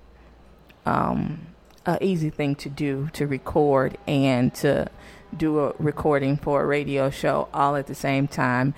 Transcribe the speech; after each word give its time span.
um, 0.86 1.47
a 1.88 2.04
easy 2.04 2.30
thing 2.30 2.54
to 2.54 2.70
do 2.70 3.10
to 3.14 3.26
record 3.26 3.98
and 4.06 4.54
to 4.54 4.88
do 5.36 5.60
a 5.60 5.74
recording 5.80 6.38
for 6.38 6.62
a 6.62 6.66
radio 6.66 7.10
show 7.10 7.48
all 7.54 7.76
at 7.76 7.88
the 7.88 7.96
same 7.96 8.28
time 8.28 8.74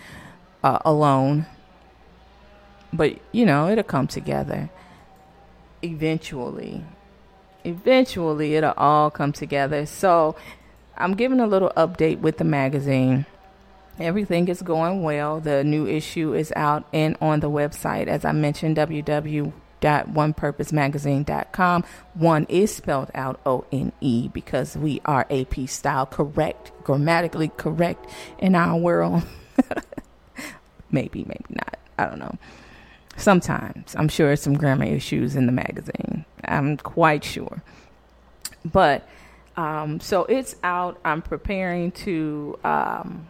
uh, 0.63 0.77
alone. 0.85 1.45
But 2.93 3.19
you 3.31 3.45
know, 3.45 3.69
it'll 3.69 3.83
come 3.83 4.07
together 4.07 4.69
eventually. 5.81 6.83
Eventually, 7.65 8.55
it'll 8.55 8.73
all 8.77 9.09
come 9.09 9.33
together. 9.33 9.85
So, 9.85 10.35
I'm 10.97 11.13
giving 11.15 11.39
a 11.39 11.47
little 11.47 11.71
update 11.75 12.19
with 12.19 12.37
the 12.37 12.45
magazine. 12.45 13.25
Everything 13.99 14.47
is 14.47 14.61
going 14.61 15.03
well. 15.03 15.41
The 15.41 15.63
new 15.63 15.85
issue 15.85 16.33
is 16.33 16.53
out 16.55 16.85
and 16.93 17.17
on 17.19 17.41
the 17.41 17.49
website, 17.49 18.07
as 18.07 18.23
I 18.23 18.31
mentioned, 18.31 18.77
www 18.77 19.51
www.onepurposemagazine.com. 19.81 21.83
One 22.13 22.45
is 22.49 22.75
spelled 22.75 23.11
out 23.13 23.39
O 23.45 23.65
N 23.71 23.91
E 24.01 24.27
because 24.29 24.77
we 24.77 25.01
are 25.05 25.25
AP 25.29 25.67
style 25.67 26.05
correct, 26.05 26.71
grammatically 26.83 27.51
correct 27.57 28.09
in 28.37 28.55
our 28.55 28.77
world. 28.77 29.23
maybe, 30.91 31.23
maybe 31.25 31.45
not. 31.49 31.77
I 31.97 32.05
don't 32.05 32.19
know. 32.19 32.37
Sometimes 33.17 33.95
I'm 33.97 34.07
sure 34.07 34.35
some 34.35 34.53
grammar 34.53 34.85
issues 34.85 35.35
in 35.35 35.45
the 35.45 35.51
magazine. 35.51 36.25
I'm 36.45 36.77
quite 36.77 37.23
sure. 37.23 37.61
But 38.63 39.07
um, 39.57 39.99
so 39.99 40.25
it's 40.25 40.55
out. 40.63 40.99
I'm 41.03 41.21
preparing 41.21 41.91
to 41.91 42.57
um, 42.63 43.27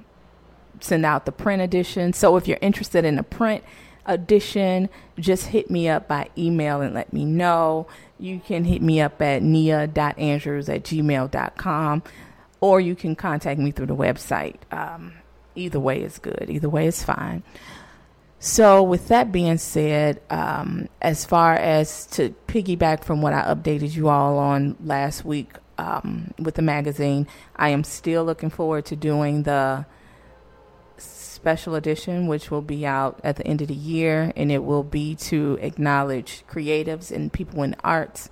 send 0.79 1.05
out 1.05 1.25
the 1.25 1.31
print 1.31 1.61
edition. 1.61 2.13
So 2.13 2.37
if 2.37 2.47
you're 2.47 2.59
interested 2.61 3.03
in 3.03 3.15
the 3.15 3.23
print, 3.23 3.63
edition, 4.09 4.89
just 5.17 5.47
hit 5.47 5.71
me 5.71 5.87
up 5.87 6.07
by 6.07 6.29
email 6.37 6.81
and 6.81 6.93
let 6.93 7.13
me 7.13 7.23
know. 7.23 7.87
You 8.17 8.41
can 8.43 8.65
hit 8.65 8.81
me 8.81 8.99
up 8.99 9.21
at 9.21 9.41
nia.andrews 9.41 10.67
at 10.67 10.83
gmail.com 10.83 12.03
or 12.59 12.81
you 12.81 12.95
can 12.95 13.15
contact 13.15 13.59
me 13.59 13.71
through 13.71 13.85
the 13.85 13.95
website. 13.95 14.57
Um, 14.71 15.13
either 15.55 15.79
way 15.79 16.01
is 16.01 16.19
good, 16.19 16.47
either 16.49 16.67
way 16.67 16.87
is 16.87 17.03
fine. 17.03 17.43
So, 18.41 18.83
with 18.83 19.09
that 19.09 19.33
being 19.33 19.57
said, 19.57 20.21
um, 20.29 20.87
as 21.01 21.25
far 21.25 21.55
as 21.55 22.05
to 22.07 22.33
piggyback 22.47 23.03
from 23.03 23.21
what 23.21 23.33
I 23.33 23.41
updated 23.53 23.93
you 23.93 24.07
all 24.07 24.37
on 24.37 24.77
last 24.81 25.25
week 25.25 25.51
um, 25.77 26.33
with 26.39 26.55
the 26.55 26.61
magazine, 26.61 27.27
I 27.57 27.69
am 27.69 27.83
still 27.83 28.23
looking 28.23 28.49
forward 28.49 28.85
to 28.85 28.95
doing 28.95 29.43
the 29.43 29.85
special 31.39 31.75
edition, 31.75 32.27
which 32.27 32.51
will 32.51 32.61
be 32.61 32.85
out 32.85 33.17
at 33.23 33.37
the 33.37 33.47
end 33.47 33.61
of 33.61 33.69
the 33.69 33.73
year, 33.73 34.33
and 34.35 34.51
it 34.51 34.61
will 34.61 34.83
be 34.83 35.15
to 35.15 35.57
acknowledge 35.61 36.43
creatives 36.49 37.11
and 37.11 37.31
people 37.31 37.63
in 37.63 37.77
arts. 37.81 38.29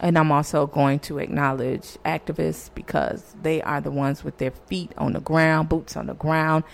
And 0.00 0.18
I'm 0.18 0.32
also 0.32 0.66
going 0.66 0.98
to 1.00 1.18
acknowledge 1.18 1.96
activists 2.04 2.68
because 2.74 3.36
they 3.40 3.62
are 3.62 3.80
the 3.80 3.92
ones 3.92 4.24
with 4.24 4.38
their 4.38 4.50
feet 4.50 4.92
on 4.98 5.12
the 5.12 5.20
ground, 5.20 5.68
boots 5.68 5.96
on 5.96 6.08
the 6.08 6.14
ground, 6.14 6.64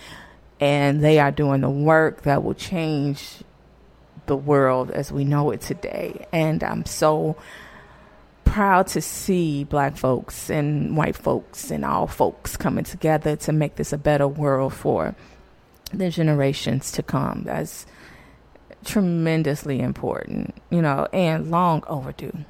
and 0.59 1.03
they 1.03 1.19
are 1.19 1.31
doing 1.31 1.61
the 1.61 1.69
work 1.69 2.23
that 2.23 2.43
will 2.43 2.55
change 2.55 3.43
the 4.25 4.35
world 4.35 4.89
as 4.89 5.11
we 5.11 5.25
know 5.25 5.51
it 5.51 5.61
today. 5.61 6.25
And 6.31 6.63
I'm 6.63 6.85
so 6.85 7.37
proud 8.45 8.87
to 8.87 9.01
see 9.01 9.63
black 9.63 9.95
folks 9.95 10.49
and 10.49 10.97
white 10.97 11.15
folks 11.15 11.69
and 11.69 11.85
all 11.85 12.07
folks 12.07 12.57
coming 12.57 12.83
together 12.83 13.35
to 13.35 13.51
make 13.51 13.75
this 13.75 13.93
a 13.93 13.97
better 13.97 14.27
world 14.27 14.73
for 14.73 15.15
the 15.93 16.09
generations 16.09 16.91
to 16.93 17.03
come. 17.03 17.43
That's 17.45 17.85
tremendously 18.85 19.79
important, 19.79 20.55
you 20.69 20.81
know, 20.81 21.07
and 21.13 21.51
long 21.51 21.83
overdue. 21.87 22.45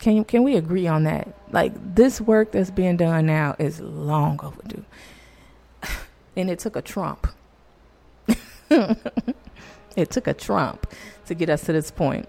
Can 0.00 0.24
can 0.24 0.42
we 0.42 0.56
agree 0.56 0.86
on 0.86 1.04
that? 1.04 1.28
Like 1.50 1.72
this 1.94 2.20
work 2.20 2.52
that's 2.52 2.70
being 2.70 2.96
done 2.96 3.26
now 3.26 3.56
is 3.58 3.80
long 3.80 4.40
overdue. 4.42 4.84
And 6.36 6.50
it 6.50 6.58
took 6.58 6.74
a 6.74 6.82
Trump. 6.82 7.28
it 8.68 10.10
took 10.10 10.26
a 10.26 10.34
Trump 10.34 10.92
to 11.26 11.34
get 11.34 11.48
us 11.48 11.62
to 11.66 11.72
this 11.72 11.92
point. 11.92 12.28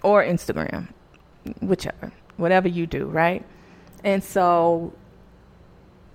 or 0.04 0.24
Instagram, 0.24 0.90
whichever, 1.62 2.12
whatever 2.38 2.68
you 2.68 2.88
do, 2.88 3.06
right? 3.06 3.46
And 4.04 4.24
so 4.24 4.94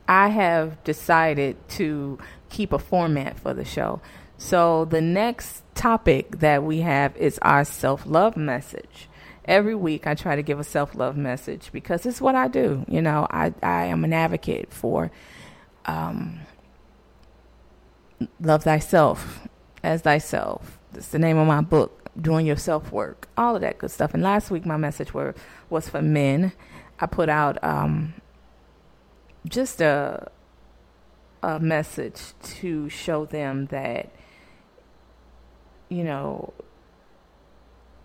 I 0.09 0.29
have 0.29 0.83
decided 0.83 1.57
to 1.71 2.19
keep 2.49 2.73
a 2.73 2.79
format 2.79 3.39
for 3.39 3.55
the 3.55 3.65
show. 3.65 4.01
So 4.39 4.85
the 4.85 5.01
next 5.01 5.63
topic 5.75 6.39
that 6.39 6.63
we 6.63 6.81
have 6.81 7.17
is 7.17 7.39
our 7.43 7.65
self 7.65 8.07
love 8.07 8.37
message. 8.37 9.09
Every 9.45 9.75
week 9.75 10.07
I 10.07 10.15
try 10.15 10.37
to 10.37 10.43
give 10.43 10.59
a 10.59 10.65
self 10.65 10.95
love 10.95 11.17
message 11.17 11.71
because 11.73 12.05
it's 12.05 12.21
what 12.21 12.35
I 12.35 12.49
do. 12.49 12.85
You 12.89 13.01
know, 13.01 13.27
I, 13.31 13.55
I 13.63 13.87
am 13.87 14.05
an 14.05 14.13
advocate 14.13 14.73
for 14.73 15.11
um, 15.87 16.41
love 18.41 18.65
thyself 18.65 19.49
as 19.83 20.03
thyself. 20.03 20.79
That's 20.93 21.09
the 21.09 21.19
name 21.19 21.39
of 21.39 21.47
my 21.47 21.61
book, 21.61 22.11
Doing 22.21 22.47
Your 22.47 22.57
Self 22.57 22.93
Work, 22.93 23.29
all 23.37 23.55
of 23.55 23.63
that 23.63 23.79
good 23.79 23.91
stuff. 23.91 24.15
And 24.15 24.23
last 24.23 24.51
week 24.51 24.67
my 24.67 24.77
message 24.77 25.15
were, 25.15 25.35
was 25.71 25.89
for 25.89 26.03
men. 26.03 26.53
I 26.99 27.07
put 27.07 27.29
out 27.29 27.63
um, 27.63 28.15
just 29.47 29.81
a 29.81 30.31
a 31.47 31.61
message 31.61 32.33
to 32.43 32.89
show 32.89 33.25
them 33.25 33.67
that 33.67 34.11
you 35.89 36.03
know 36.03 36.53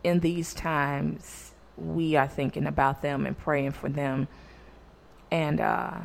in 0.04 0.20
these 0.20 0.54
times 0.54 1.52
we 1.76 2.16
are 2.16 2.28
thinking 2.28 2.68
about 2.68 3.02
them 3.02 3.26
and 3.26 3.36
praying 3.36 3.72
for 3.72 3.90
them 3.90 4.28
and 5.32 5.60
uh, 5.60 5.98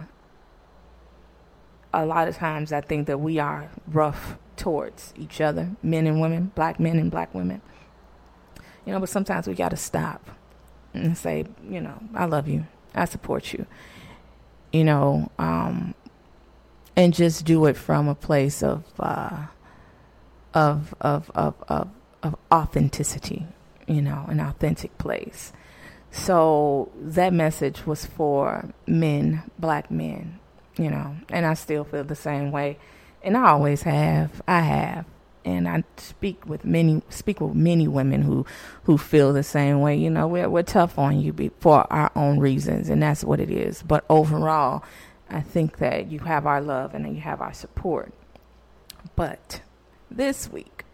a 1.93 2.07
lot 2.07 2.27
of 2.27 2.37
times 2.37 2.73
I 2.73 2.81
think 2.81 3.07
that 3.07 3.19
we 3.19 3.39
are 3.39 3.71
rough 3.87 4.39
towards 4.57 5.13
each 5.17 5.41
other, 5.41 5.71
men 5.83 6.07
and 6.07 6.21
women, 6.21 6.53
black 6.55 6.81
men 6.81 6.99
and 6.99 7.11
black 7.11 7.35
women. 7.35 7.61
You 8.87 8.93
know, 8.93 9.01
but 9.01 9.09
sometimes 9.09 9.47
we 9.47 9.55
got 9.55 9.71
to 9.71 9.77
stop 9.77 10.31
and 10.95 11.19
say, 11.19 11.45
you 11.69 11.81
know, 11.81 12.01
I 12.15 12.27
love 12.27 12.49
you. 12.49 12.67
I 12.95 13.05
support 13.05 13.53
you. 13.53 13.67
You 14.73 14.85
know, 14.85 15.31
um, 15.39 15.95
and 16.97 17.13
just 17.13 17.45
do 17.45 17.67
it 17.67 17.77
from 17.77 18.09
a 18.09 18.15
place 18.15 18.63
of 18.63 18.85
uh, 18.99 19.47
of, 20.55 20.95
of 21.01 21.31
of 21.35 21.55
of 21.69 21.89
of 22.23 22.37
authenticity, 22.51 23.47
you 23.87 24.03
know, 24.03 24.25
an 24.29 24.41
authentic 24.41 24.97
place. 24.99 25.53
So 26.11 26.91
that 26.99 27.33
message 27.33 27.87
was 27.87 28.07
for 28.07 28.73
men, 28.87 29.43
black 29.59 29.91
men, 29.91 30.39
you 30.79 30.91
know, 30.91 31.15
and 31.29 31.45
I 31.45 31.55
still 31.55 31.85
feel 31.85 32.05
the 32.05 32.17
same 32.17 32.51
way, 32.51 32.79
and 33.23 33.37
I 33.37 33.51
always 33.51 33.83
have. 33.83 34.43
I 34.49 34.61
have, 34.61 35.05
and 35.45 35.69
I 35.69 35.85
speak 35.99 36.47
with 36.47 36.65
many 36.65 37.03
speak 37.11 37.43
with 37.43 37.55
many 37.55 37.87
women 37.87 38.23
who 38.23 38.47
who 38.85 38.97
feel 38.97 39.35
the 39.35 39.43
same 39.43 39.83
way. 39.83 39.97
You 39.97 40.09
know, 40.09 40.27
we're 40.27 40.49
we're 40.49 40.63
tough 40.63 40.99
on 40.99 41.21
you 41.21 41.35
for 41.61 41.87
our 41.93 42.11
own 42.17 42.39
reasons, 42.39 42.89
and 42.89 43.03
that's 43.03 43.23
what 43.23 43.39
it 43.39 43.51
is. 43.51 43.83
But 43.83 44.07
overall, 44.09 44.83
I 45.29 45.41
think 45.41 45.79
that 45.79 46.11
you 46.11 46.21
have 46.21 46.47
our 46.47 46.61
love 46.61 46.95
and 46.95 47.15
you 47.15 47.21
have 47.21 47.41
our 47.41 47.53
support. 47.53 48.13
But 49.17 49.61
this 50.11 50.51
week, 50.51 50.85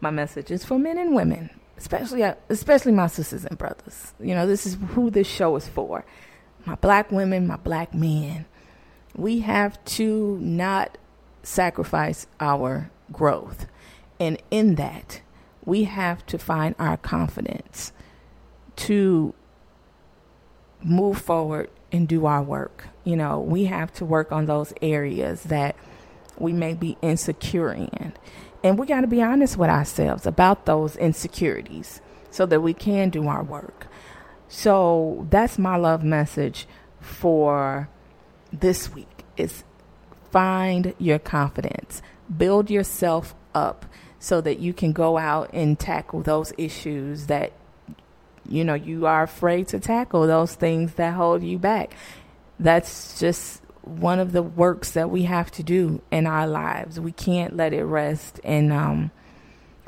my 0.00 0.10
message 0.10 0.50
is 0.50 0.64
for 0.64 0.78
men 0.78 0.98
and 0.98 1.14
women, 1.14 1.50
especially 1.76 2.22
especially 2.48 2.92
my 2.92 3.06
sisters 3.06 3.44
and 3.44 3.56
brothers. 3.56 4.14
You 4.18 4.34
know, 4.34 4.46
this 4.46 4.66
is 4.66 4.76
who 4.90 5.10
this 5.10 5.26
show 5.26 5.56
is 5.56 5.68
for. 5.68 6.04
My 6.66 6.74
black 6.74 7.10
women, 7.10 7.46
my 7.46 7.56
black 7.56 7.94
men. 7.94 8.46
We 9.14 9.40
have 9.40 9.82
to 9.96 10.38
not 10.38 10.98
sacrifice 11.42 12.26
our 12.38 12.90
growth. 13.12 13.66
And 14.18 14.40
in 14.50 14.74
that, 14.76 15.22
we 15.64 15.84
have 15.84 16.24
to 16.26 16.38
find 16.38 16.74
our 16.78 16.96
confidence 16.96 17.92
to 18.76 19.34
move 20.82 21.18
forward 21.18 21.70
and 21.92 22.08
do 22.08 22.26
our 22.26 22.42
work. 22.42 22.88
You 23.04 23.16
know, 23.16 23.40
we 23.40 23.64
have 23.64 23.92
to 23.94 24.04
work 24.04 24.32
on 24.32 24.46
those 24.46 24.72
areas 24.82 25.44
that 25.44 25.76
we 26.38 26.52
may 26.52 26.74
be 26.74 26.96
insecure 27.02 27.72
in. 27.72 28.12
And 28.62 28.78
we 28.78 28.86
got 28.86 29.00
to 29.02 29.06
be 29.06 29.22
honest 29.22 29.56
with 29.56 29.70
ourselves 29.70 30.26
about 30.26 30.66
those 30.66 30.96
insecurities 30.96 32.00
so 32.30 32.46
that 32.46 32.60
we 32.60 32.74
can 32.74 33.10
do 33.10 33.26
our 33.26 33.42
work. 33.42 33.86
So 34.48 35.26
that's 35.30 35.58
my 35.58 35.76
love 35.76 36.02
message 36.02 36.66
for 37.00 37.88
this 38.52 38.92
week 38.92 39.24
is 39.36 39.64
find 40.30 40.94
your 40.98 41.18
confidence. 41.18 42.02
Build 42.36 42.70
yourself 42.70 43.34
up 43.54 43.86
so 44.18 44.40
that 44.40 44.58
you 44.58 44.72
can 44.72 44.92
go 44.92 45.18
out 45.18 45.50
and 45.52 45.78
tackle 45.78 46.20
those 46.20 46.52
issues 46.58 47.26
that 47.26 47.52
you 48.48 48.64
know 48.64 48.74
you 48.74 49.06
are 49.06 49.22
afraid 49.22 49.68
to 49.68 49.78
tackle 49.78 50.26
those 50.26 50.54
things 50.54 50.94
that 50.94 51.14
hold 51.14 51.42
you 51.42 51.58
back 51.58 51.94
that's 52.58 53.18
just 53.18 53.62
one 53.82 54.18
of 54.18 54.32
the 54.32 54.42
works 54.42 54.92
that 54.92 55.10
we 55.10 55.22
have 55.22 55.50
to 55.52 55.62
do 55.62 56.02
in 56.10 56.26
our 56.26 56.46
lives. 56.46 57.00
We 57.00 57.12
can't 57.12 57.56
let 57.56 57.72
it 57.72 57.84
rest 57.84 58.40
and 58.44 58.72
um, 58.72 59.10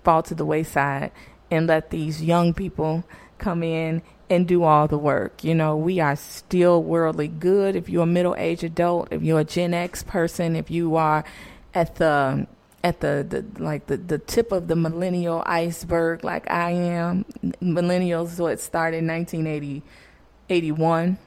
fall 0.03 0.23
to 0.25 0.35
the 0.35 0.47
wayside 0.47 1.13
and 1.51 1.67
let 1.67 1.91
these 1.91 2.23
young 2.23 2.55
people 2.55 3.05
come 3.39 3.63
in 3.63 4.03
and 4.31 4.49
do 4.49 4.65
all 4.65 4.89
the 4.89 4.99
work. 4.99 5.45
You 5.45 5.55
know, 5.55 5.77
we 5.77 6.01
are 6.01 6.17
still 6.17 6.83
worldly 6.83 7.29
good. 7.29 7.77
If 7.77 7.89
you're 7.89 8.05
a 8.05 8.07
middle 8.07 8.35
aged 8.37 8.65
adult, 8.65 9.09
if 9.11 9.23
you're 9.23 9.41
a 9.41 9.45
Gen 9.45 9.75
X 9.75 10.03
person, 10.03 10.57
if 10.57 10.71
you 10.71 10.97
are 10.97 11.25
at 11.75 11.97
the 11.97 12.47
at 12.85 13.01
the, 13.01 13.25
the 13.29 13.63
like 13.63 13.87
the, 13.87 13.97
the 13.97 14.19
tip 14.19 14.53
of 14.53 14.69
the 14.69 14.77
millennial 14.77 15.43
iceberg 15.47 16.25
like 16.25 16.51
I 16.51 16.71
am. 16.71 17.25
Millennials 17.63 18.53
it 18.53 18.61
started 18.61 18.99
in 18.99 19.07
1980 19.07 19.83
81 20.49 21.19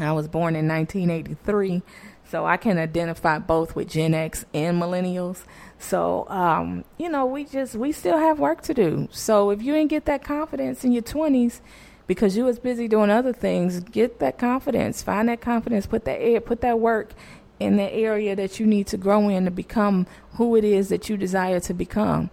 I 0.00 0.12
was 0.12 0.28
born 0.28 0.56
in 0.56 0.68
1983, 0.68 1.82
so 2.28 2.44
I 2.44 2.56
can 2.56 2.78
identify 2.78 3.38
both 3.38 3.74
with 3.74 3.88
Gen 3.88 4.14
X 4.14 4.44
and 4.52 4.80
millennials. 4.80 5.44
So, 5.78 6.28
um, 6.28 6.84
you 6.98 7.08
know, 7.08 7.26
we 7.26 7.44
just 7.44 7.74
we 7.74 7.92
still 7.92 8.18
have 8.18 8.38
work 8.38 8.62
to 8.62 8.74
do. 8.74 9.08
So 9.10 9.50
if 9.50 9.62
you 9.62 9.72
didn't 9.72 9.90
get 9.90 10.04
that 10.06 10.24
confidence 10.24 10.84
in 10.84 10.92
your 10.92 11.02
20s 11.02 11.60
because 12.06 12.36
you 12.36 12.44
was 12.44 12.58
busy 12.58 12.88
doing 12.88 13.10
other 13.10 13.32
things, 13.32 13.80
get 13.80 14.18
that 14.20 14.38
confidence. 14.38 15.02
Find 15.02 15.28
that 15.28 15.40
confidence. 15.40 15.86
Put 15.86 16.04
that 16.04 16.20
air, 16.20 16.40
put 16.40 16.60
that 16.60 16.78
work 16.78 17.12
in 17.58 17.76
the 17.76 17.92
area 17.92 18.36
that 18.36 18.60
you 18.60 18.66
need 18.66 18.86
to 18.88 18.96
grow 18.96 19.28
in 19.28 19.44
to 19.44 19.50
become 19.50 20.06
who 20.32 20.56
it 20.56 20.64
is 20.64 20.88
that 20.90 21.08
you 21.08 21.16
desire 21.16 21.60
to 21.60 21.74
become. 21.74 22.30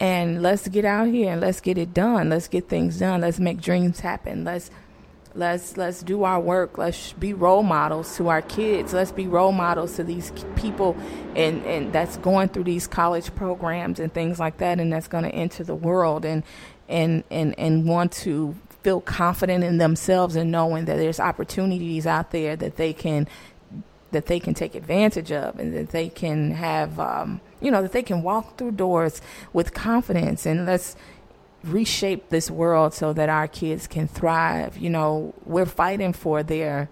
And 0.00 0.42
let's 0.42 0.66
get 0.68 0.84
out 0.84 1.08
here 1.08 1.32
and 1.32 1.40
let's 1.40 1.60
get 1.60 1.78
it 1.78 1.94
done. 1.94 2.28
Let's 2.28 2.48
get 2.48 2.68
things 2.68 2.98
done. 2.98 3.20
Let's 3.20 3.38
make 3.38 3.60
dreams 3.60 4.00
happen. 4.00 4.44
Let's 4.44 4.70
Let's 5.36 5.76
let's 5.76 6.00
do 6.04 6.22
our 6.22 6.38
work. 6.38 6.78
Let's 6.78 7.12
be 7.14 7.32
role 7.32 7.64
models 7.64 8.16
to 8.18 8.28
our 8.28 8.40
kids. 8.40 8.92
Let's 8.92 9.10
be 9.10 9.26
role 9.26 9.50
models 9.50 9.96
to 9.96 10.04
these 10.04 10.32
people 10.54 10.96
and 11.34 11.64
and 11.66 11.92
that's 11.92 12.16
going 12.18 12.50
through 12.50 12.64
these 12.64 12.86
college 12.86 13.34
programs 13.34 13.98
and 13.98 14.14
things 14.14 14.38
like 14.38 14.58
that 14.58 14.78
and 14.78 14.92
that's 14.92 15.08
going 15.08 15.24
to 15.24 15.34
enter 15.34 15.64
the 15.64 15.74
world 15.74 16.24
and 16.24 16.44
and 16.88 17.24
and 17.32 17.58
and 17.58 17.84
want 17.84 18.12
to 18.12 18.54
feel 18.84 19.00
confident 19.00 19.64
in 19.64 19.78
themselves 19.78 20.36
and 20.36 20.52
knowing 20.52 20.84
that 20.84 20.98
there's 20.98 21.18
opportunities 21.18 22.06
out 22.06 22.30
there 22.30 22.54
that 22.54 22.76
they 22.76 22.92
can 22.92 23.26
that 24.14 24.26
they 24.26 24.40
can 24.40 24.54
take 24.54 24.74
advantage 24.74 25.30
of 25.30 25.58
and 25.58 25.74
that 25.74 25.90
they 25.90 26.08
can 26.08 26.52
have 26.52 26.98
um, 26.98 27.40
you 27.60 27.70
know 27.70 27.82
that 27.82 27.92
they 27.92 28.02
can 28.02 28.22
walk 28.22 28.56
through 28.56 28.70
doors 28.72 29.20
with 29.52 29.74
confidence 29.74 30.46
and 30.46 30.64
let's 30.64 30.96
reshape 31.64 32.28
this 32.28 32.50
world 32.50 32.94
so 32.94 33.12
that 33.12 33.28
our 33.28 33.48
kids 33.48 33.86
can 33.86 34.06
thrive. 34.06 34.76
You 34.76 34.90
know, 34.90 35.34
we're 35.44 35.66
fighting 35.66 36.12
for 36.12 36.42
their 36.42 36.88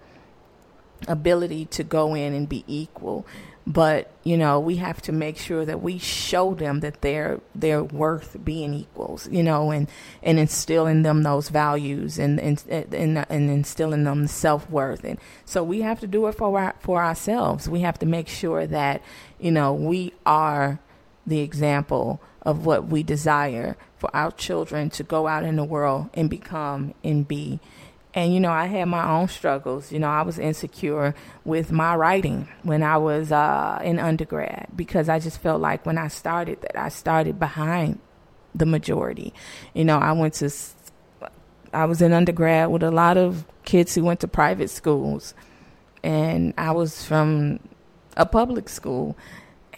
ability 1.06 1.66
to 1.66 1.84
go 1.84 2.14
in 2.14 2.32
and 2.32 2.48
be 2.48 2.64
equal. 2.66 3.26
But, 3.64 4.10
you 4.24 4.36
know, 4.36 4.58
we 4.58 4.76
have 4.76 5.00
to 5.02 5.12
make 5.12 5.36
sure 5.38 5.64
that 5.64 5.80
we 5.80 5.98
show 5.98 6.52
them 6.54 6.80
that 6.80 7.00
they're 7.00 7.40
they're 7.54 7.84
worth 7.84 8.36
being 8.44 8.74
equals, 8.74 9.28
you 9.30 9.42
know, 9.42 9.70
and, 9.70 9.88
and 10.20 10.38
instill 10.38 10.86
in 10.88 11.02
them 11.02 11.22
those 11.22 11.48
values 11.48 12.18
and 12.18 12.40
and 12.40 12.62
and, 12.68 13.18
and 13.18 13.50
instill 13.50 13.92
in 13.92 14.02
them 14.02 14.26
self 14.26 14.68
worth. 14.68 15.04
And 15.04 15.18
so 15.44 15.62
we 15.62 15.82
have 15.82 16.00
to 16.00 16.08
do 16.08 16.26
it 16.26 16.32
for 16.32 16.58
our, 16.58 16.74
for 16.80 17.04
ourselves. 17.04 17.68
We 17.68 17.80
have 17.80 18.00
to 18.00 18.06
make 18.06 18.26
sure 18.26 18.66
that, 18.66 19.00
you 19.38 19.52
know, 19.52 19.72
we 19.72 20.12
are 20.26 20.80
the 21.24 21.38
example 21.40 22.20
of 22.42 22.66
what 22.66 22.88
we 22.88 23.04
desire 23.04 23.76
for 23.96 24.10
our 24.14 24.32
children 24.32 24.90
to 24.90 25.04
go 25.04 25.28
out 25.28 25.44
in 25.44 25.54
the 25.54 25.64
world 25.64 26.10
and 26.14 26.28
become 26.28 26.94
and 27.04 27.28
be. 27.28 27.60
And 28.14 28.34
you 28.34 28.40
know, 28.40 28.50
I 28.50 28.66
had 28.66 28.86
my 28.86 29.08
own 29.08 29.28
struggles. 29.28 29.90
You 29.90 29.98
know, 29.98 30.08
I 30.08 30.22
was 30.22 30.38
insecure 30.38 31.14
with 31.44 31.72
my 31.72 31.96
writing 31.96 32.48
when 32.62 32.82
I 32.82 32.98
was 32.98 33.32
uh, 33.32 33.80
in 33.82 33.98
undergrad 33.98 34.68
because 34.76 35.08
I 35.08 35.18
just 35.18 35.40
felt 35.40 35.60
like 35.60 35.86
when 35.86 35.96
I 35.96 36.08
started 36.08 36.60
that 36.62 36.76
I 36.78 36.88
started 36.88 37.38
behind 37.38 37.98
the 38.54 38.66
majority. 38.66 39.32
You 39.74 39.84
know, 39.84 39.98
I 39.98 40.12
went 40.12 40.34
to 40.34 40.50
I 41.72 41.86
was 41.86 42.02
in 42.02 42.12
undergrad 42.12 42.70
with 42.70 42.82
a 42.82 42.90
lot 42.90 43.16
of 43.16 43.46
kids 43.64 43.94
who 43.94 44.04
went 44.04 44.20
to 44.20 44.28
private 44.28 44.68
schools, 44.68 45.32
and 46.02 46.52
I 46.58 46.72
was 46.72 47.02
from 47.04 47.60
a 48.14 48.26
public 48.26 48.68
school 48.68 49.16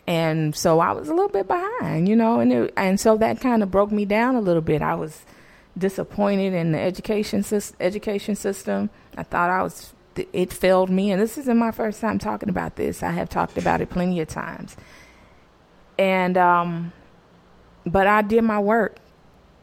and 0.07 0.55
so 0.55 0.81
I 0.81 0.93
was 0.93 1.09
a 1.09 1.14
little 1.14 1.31
bit 1.31 1.47
behind, 1.47 2.09
you 2.09 2.17
know, 2.17 2.41
and 2.41 2.53
it, 2.53 2.75
and 2.76 3.00
so 3.00 3.17
that 3.19 3.41
kind 3.41 3.62
of 3.62 3.71
broke 3.71 3.91
me 3.91 4.05
down 4.05 4.35
a 4.35 4.41
little 4.41 4.62
bit. 4.62 4.83
I 4.83 4.95
was 4.95 5.25
disappointed 5.76 6.54
in 6.54 6.73
the 6.73 6.81
education 6.81 7.45
education 7.81 8.35
system. 8.37 8.90
I 9.16 9.23
thought 9.23 9.50
I 9.50 9.62
was 9.62 9.93
it 10.33 10.52
failed 10.52 10.90
me, 10.90 11.11
and 11.11 11.21
this 11.21 11.37
isn't 11.38 11.57
my 11.57 11.71
first 11.71 12.00
time 12.00 12.19
talking 12.19 12.49
about 12.49 12.76
this. 12.76 13.02
I 13.02 13.11
have 13.11 13.28
talked 13.28 13.59
about 13.59 13.81
it 13.81 13.90
plenty 13.90 14.21
of 14.21 14.28
times, 14.28 14.76
and 15.99 16.37
um, 16.38 16.93
but 17.85 18.07
I 18.07 18.23
did 18.23 18.43
my 18.43 18.61
work. 18.61 18.99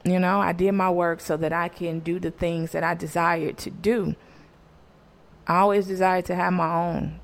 You 0.04 0.20
know, 0.20 0.42
I 0.42 0.52
did 0.52 0.72
my 0.74 0.90
work 0.90 1.22
so 1.22 1.38
that 1.38 1.54
I 1.54 1.70
can 1.70 2.00
do 2.00 2.20
the 2.20 2.32
things 2.32 2.72
that 2.72 2.84
I 2.84 2.96
desired 2.96 3.58
to 3.60 3.70
do. 3.70 4.16
I 5.48 5.60
always 5.60 5.88
desired 5.88 6.26
to 6.26 6.36
have 6.36 6.54
my 6.54 6.74
own 6.74 7.20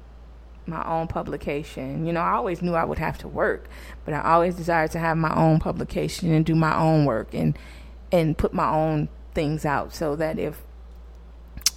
my 0.68 0.86
own 0.86 1.08
publication. 1.08 2.06
You 2.06 2.14
know, 2.14 2.20
I 2.20 2.34
always 2.34 2.62
knew 2.62 2.76
I 2.76 2.84
would 2.84 3.00
have 3.00 3.18
to 3.20 3.28
work, 3.28 3.70
but 4.06 4.14
I 4.14 4.22
always 4.22 4.56
desired 4.56 4.92
to 4.92 5.00
have 5.00 5.18
my 5.18 5.34
own 5.36 5.60
publication 5.60 6.32
and 6.32 6.46
do 6.46 6.56
my 6.56 6.78
own 6.78 7.06
work 7.06 7.34
and 7.34 7.58
and 8.12 8.38
put 8.38 8.54
my 8.54 8.70
own 8.70 9.10
things 9.34 9.66
out 9.66 9.94
so 9.94 10.16
that 10.16 10.40
if 10.40 10.62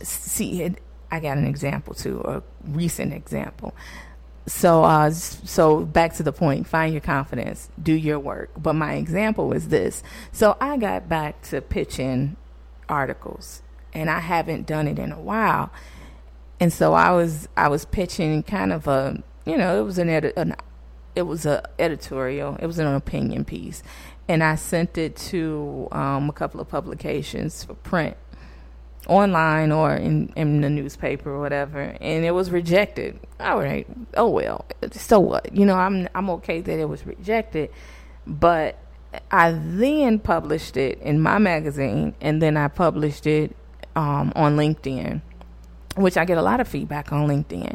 see 0.02 0.62
it, 0.62 0.80
I 1.10 1.20
got 1.20 1.36
an 1.36 1.46
example 1.46 1.94
too, 1.94 2.20
a 2.24 2.42
recent 2.64 3.12
example. 3.12 3.74
So 4.46 4.84
uh 4.84 5.10
so 5.10 5.84
back 5.84 6.14
to 6.14 6.22
the 6.22 6.32
point, 6.32 6.66
find 6.66 6.92
your 6.92 7.02
confidence, 7.02 7.68
do 7.80 7.92
your 7.92 8.18
work. 8.18 8.50
But 8.56 8.74
my 8.74 8.94
example 8.94 9.48
was 9.48 9.68
this. 9.68 10.02
So 10.32 10.56
I 10.60 10.76
got 10.76 11.08
back 11.08 11.42
to 11.42 11.60
pitching 11.60 12.36
articles 12.88 13.62
and 13.92 14.10
I 14.10 14.20
haven't 14.20 14.66
done 14.66 14.88
it 14.88 14.98
in 14.98 15.12
a 15.12 15.20
while 15.20 15.70
and 16.60 16.72
so 16.72 16.92
I 16.92 17.10
was 17.12 17.48
I 17.56 17.68
was 17.68 17.84
pitching 17.84 18.42
kind 18.42 18.72
of 18.72 18.86
a 18.86 19.22
you 19.46 19.56
know, 19.56 19.80
it 19.80 19.84
was 19.84 19.98
an 19.98 20.08
edit, 20.08 20.34
an, 20.36 20.54
it 21.16 21.22
was 21.22 21.46
a 21.46 21.68
editorial, 21.78 22.56
it 22.60 22.66
was 22.66 22.78
an 22.78 22.86
opinion 22.86 23.44
piece, 23.44 23.82
and 24.30 24.44
I 24.44 24.54
sent 24.54 24.96
it 24.96 25.16
to 25.16 25.88
um, 25.90 26.30
a 26.30 26.32
couple 26.32 26.60
of 26.60 26.68
publications 26.68 27.64
for 27.64 27.74
print, 27.74 28.16
online 29.08 29.72
or 29.72 29.92
in 29.96 30.32
in 30.36 30.60
the 30.60 30.70
newspaper 30.70 31.32
or 31.32 31.40
whatever, 31.40 31.80
and 31.80 32.24
it 32.24 32.30
was 32.30 32.52
rejected. 32.52 33.18
All 33.40 33.58
right, 33.58 33.88
oh 34.14 34.28
well, 34.28 34.64
so 34.92 35.18
what? 35.18 35.52
You 35.52 35.66
know, 35.66 35.74
I'm 35.74 36.08
I'm 36.14 36.30
okay 36.30 36.60
that 36.60 36.78
it 36.78 36.88
was 36.88 37.04
rejected, 37.04 37.70
but 38.24 38.78
I 39.32 39.50
then 39.50 40.20
published 40.20 40.76
it 40.76 41.00
in 41.00 41.20
my 41.20 41.38
magazine, 41.38 42.14
and 42.20 42.40
then 42.40 42.56
I 42.56 42.68
published 42.68 43.26
it 43.26 43.56
um, 43.96 44.32
on 44.36 44.56
LinkedIn, 44.56 45.22
which 45.96 46.16
I 46.16 46.24
get 46.24 46.38
a 46.38 46.42
lot 46.42 46.60
of 46.60 46.68
feedback 46.68 47.10
on 47.12 47.26
LinkedIn. 47.26 47.74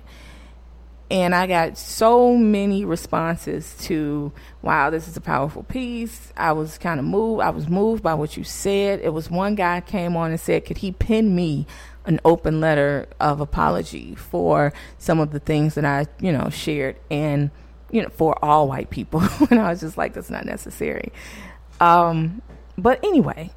And 1.11 1.35
I 1.35 1.45
got 1.45 1.77
so 1.77 2.35
many 2.35 2.83
responses 2.83 3.75
to, 3.81 4.31
wow, 4.63 4.89
this 4.89 5.07
is 5.07 5.15
a 5.15 5.21
powerful 5.21 5.61
piece. 5.63 6.33
I 6.35 6.53
was 6.53 6.79
kind 6.79 6.99
of 6.99 7.05
moved. 7.05 7.43
I 7.43 7.51
was 7.51 7.67
moved 7.67 8.01
by 8.01 8.15
what 8.15 8.35
you 8.37 8.43
said. 8.43 9.01
It 9.01 9.13
was 9.13 9.29
one 9.29 9.53
guy 9.53 9.81
came 9.81 10.17
on 10.17 10.31
and 10.31 10.39
said, 10.39 10.65
could 10.65 10.79
he 10.79 10.91
pin 10.91 11.35
me 11.35 11.67
an 12.05 12.19
open 12.25 12.59
letter 12.59 13.07
of 13.19 13.39
apology 13.39 14.15
for 14.15 14.73
some 14.97 15.19
of 15.19 15.31
the 15.31 15.39
things 15.39 15.75
that 15.75 15.85
I, 15.85 16.07
you 16.19 16.31
know, 16.31 16.49
shared 16.49 16.97
and, 17.11 17.51
you 17.91 18.01
know, 18.01 18.09
for 18.09 18.43
all 18.43 18.67
white 18.67 18.89
people. 18.89 19.21
and 19.49 19.59
I 19.59 19.69
was 19.69 19.81
just 19.81 19.97
like, 19.97 20.13
that's 20.13 20.29
not 20.29 20.45
necessary. 20.45 21.11
Um, 21.79 22.41
but 22.77 23.03
anyway, 23.03 23.51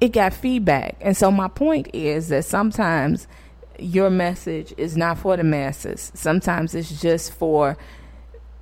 it 0.00 0.12
got 0.12 0.34
feedback. 0.34 0.96
And 1.00 1.16
so 1.16 1.30
my 1.30 1.48
point 1.48 1.88
is 1.94 2.28
that 2.28 2.44
sometimes 2.44 3.26
your 3.78 4.10
message 4.10 4.72
is 4.76 4.96
not 4.96 5.18
for 5.18 5.36
the 5.36 5.44
masses. 5.44 6.12
Sometimes 6.14 6.74
it's 6.74 7.00
just 7.00 7.32
for 7.32 7.76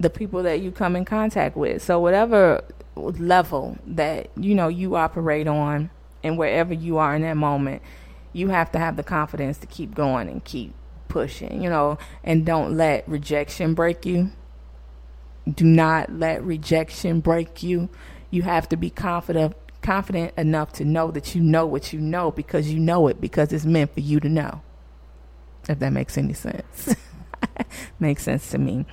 the 0.00 0.10
people 0.10 0.42
that 0.42 0.60
you 0.60 0.70
come 0.70 0.96
in 0.96 1.04
contact 1.04 1.56
with. 1.56 1.82
So 1.82 2.00
whatever 2.00 2.62
level 2.96 3.76
that 3.86 4.30
you 4.36 4.54
know 4.54 4.68
you 4.68 4.96
operate 4.96 5.48
on 5.48 5.90
and 6.22 6.38
wherever 6.38 6.72
you 6.72 6.98
are 6.98 7.14
in 7.14 7.22
that 7.22 7.36
moment, 7.36 7.82
you 8.32 8.48
have 8.48 8.72
to 8.72 8.78
have 8.78 8.96
the 8.96 9.02
confidence 9.02 9.58
to 9.58 9.66
keep 9.66 9.94
going 9.94 10.28
and 10.28 10.44
keep 10.44 10.74
pushing, 11.08 11.62
you 11.62 11.70
know, 11.70 11.98
and 12.24 12.44
don't 12.44 12.76
let 12.76 13.08
rejection 13.08 13.74
break 13.74 14.04
you. 14.04 14.30
Do 15.52 15.64
not 15.64 16.10
let 16.10 16.42
rejection 16.42 17.20
break 17.20 17.62
you. 17.62 17.88
You 18.30 18.42
have 18.42 18.68
to 18.70 18.76
be 18.76 18.90
confident 18.90 19.54
confident 19.82 20.32
enough 20.38 20.72
to 20.72 20.82
know 20.82 21.10
that 21.10 21.34
you 21.34 21.42
know 21.42 21.66
what 21.66 21.92
you 21.92 22.00
know 22.00 22.30
because 22.30 22.72
you 22.72 22.80
know 22.80 23.06
it 23.06 23.20
because 23.20 23.52
it's 23.52 23.66
meant 23.66 23.92
for 23.92 24.00
you 24.00 24.18
to 24.18 24.30
know. 24.30 24.62
If 25.68 25.78
that 25.78 25.92
makes 25.92 26.18
any 26.18 26.34
sense. 26.34 26.94
makes 27.98 28.22
sense 28.22 28.50
to 28.50 28.58
me. 28.58 28.86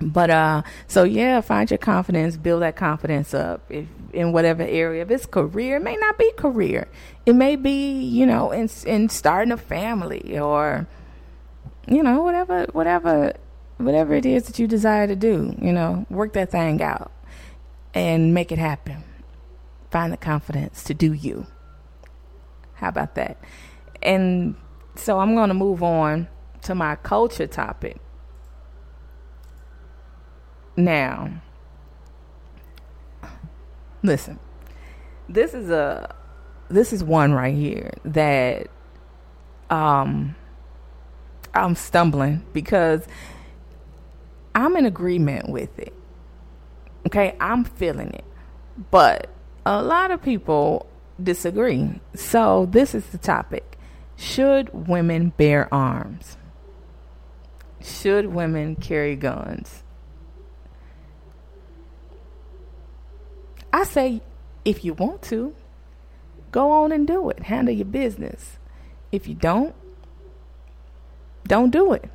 But 0.00 0.30
uh 0.30 0.62
so 0.86 1.04
yeah, 1.04 1.40
find 1.40 1.70
your 1.70 1.78
confidence, 1.78 2.36
build 2.36 2.62
that 2.62 2.76
confidence 2.76 3.34
up 3.34 3.62
if 3.70 3.86
in 4.12 4.32
whatever 4.32 4.62
area. 4.62 5.02
If 5.02 5.10
it's 5.10 5.26
career, 5.26 5.76
it 5.76 5.82
may 5.82 5.96
not 5.96 6.18
be 6.18 6.30
career. 6.36 6.88
It 7.24 7.34
may 7.34 7.56
be, 7.56 8.02
you 8.02 8.26
know, 8.26 8.50
in 8.50 8.68
in 8.86 9.08
starting 9.08 9.52
a 9.52 9.56
family 9.56 10.38
or 10.38 10.86
you 11.86 12.02
know, 12.02 12.22
whatever 12.22 12.66
whatever 12.72 13.32
whatever 13.78 14.14
it 14.14 14.26
is 14.26 14.44
that 14.44 14.58
you 14.58 14.66
desire 14.66 15.06
to 15.06 15.16
do, 15.16 15.54
you 15.60 15.72
know, 15.72 16.06
work 16.10 16.32
that 16.34 16.50
thing 16.50 16.82
out 16.82 17.12
and 17.94 18.34
make 18.34 18.52
it 18.52 18.58
happen. 18.58 19.04
Find 19.90 20.12
the 20.12 20.16
confidence 20.16 20.84
to 20.84 20.94
do 20.94 21.12
you. 21.12 21.46
How 22.74 22.88
about 22.88 23.14
that? 23.14 23.38
And 24.02 24.56
so 24.94 25.18
I'm 25.18 25.34
going 25.34 25.48
to 25.48 25.54
move 25.54 25.82
on 25.82 26.28
to 26.62 26.74
my 26.74 26.96
culture 26.96 27.46
topic. 27.46 27.96
Now, 30.76 31.42
listen. 34.02 34.38
This 35.28 35.54
is 35.54 35.70
a 35.70 36.14
this 36.68 36.92
is 36.92 37.04
one 37.04 37.32
right 37.32 37.54
here 37.54 37.92
that 38.04 38.68
um 39.70 40.34
I'm 41.54 41.74
stumbling 41.74 42.44
because 42.52 43.06
I'm 44.54 44.76
in 44.76 44.86
agreement 44.86 45.48
with 45.48 45.78
it. 45.78 45.94
Okay, 47.06 47.36
I'm 47.40 47.64
feeling 47.64 48.12
it. 48.12 48.24
But 48.90 49.28
a 49.66 49.82
lot 49.82 50.10
of 50.10 50.22
people 50.22 50.86
disagree. 51.22 52.00
So, 52.14 52.66
this 52.70 52.94
is 52.94 53.06
the 53.06 53.18
topic 53.18 53.78
Should 54.16 54.70
women 54.72 55.30
bear 55.36 55.72
arms? 55.72 56.36
Should 57.80 58.26
women 58.26 58.76
carry 58.76 59.16
guns? 59.16 59.82
I 63.72 63.84
say, 63.84 64.20
if 64.64 64.84
you 64.84 64.94
want 64.94 65.22
to, 65.22 65.54
go 66.50 66.70
on 66.70 66.92
and 66.92 67.06
do 67.06 67.30
it. 67.30 67.40
Handle 67.44 67.74
your 67.74 67.86
business. 67.86 68.58
If 69.10 69.26
you 69.26 69.34
don't, 69.34 69.74
don't 71.46 71.70
do 71.70 71.92
it. 71.92 72.08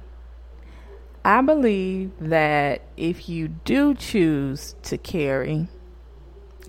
I 1.25 1.42
believe 1.42 2.12
that 2.20 2.82
if 2.96 3.27
you 3.27 3.50
do 3.50 3.94
choose 3.94 4.75
to 4.84 4.98
carry, 4.98 5.68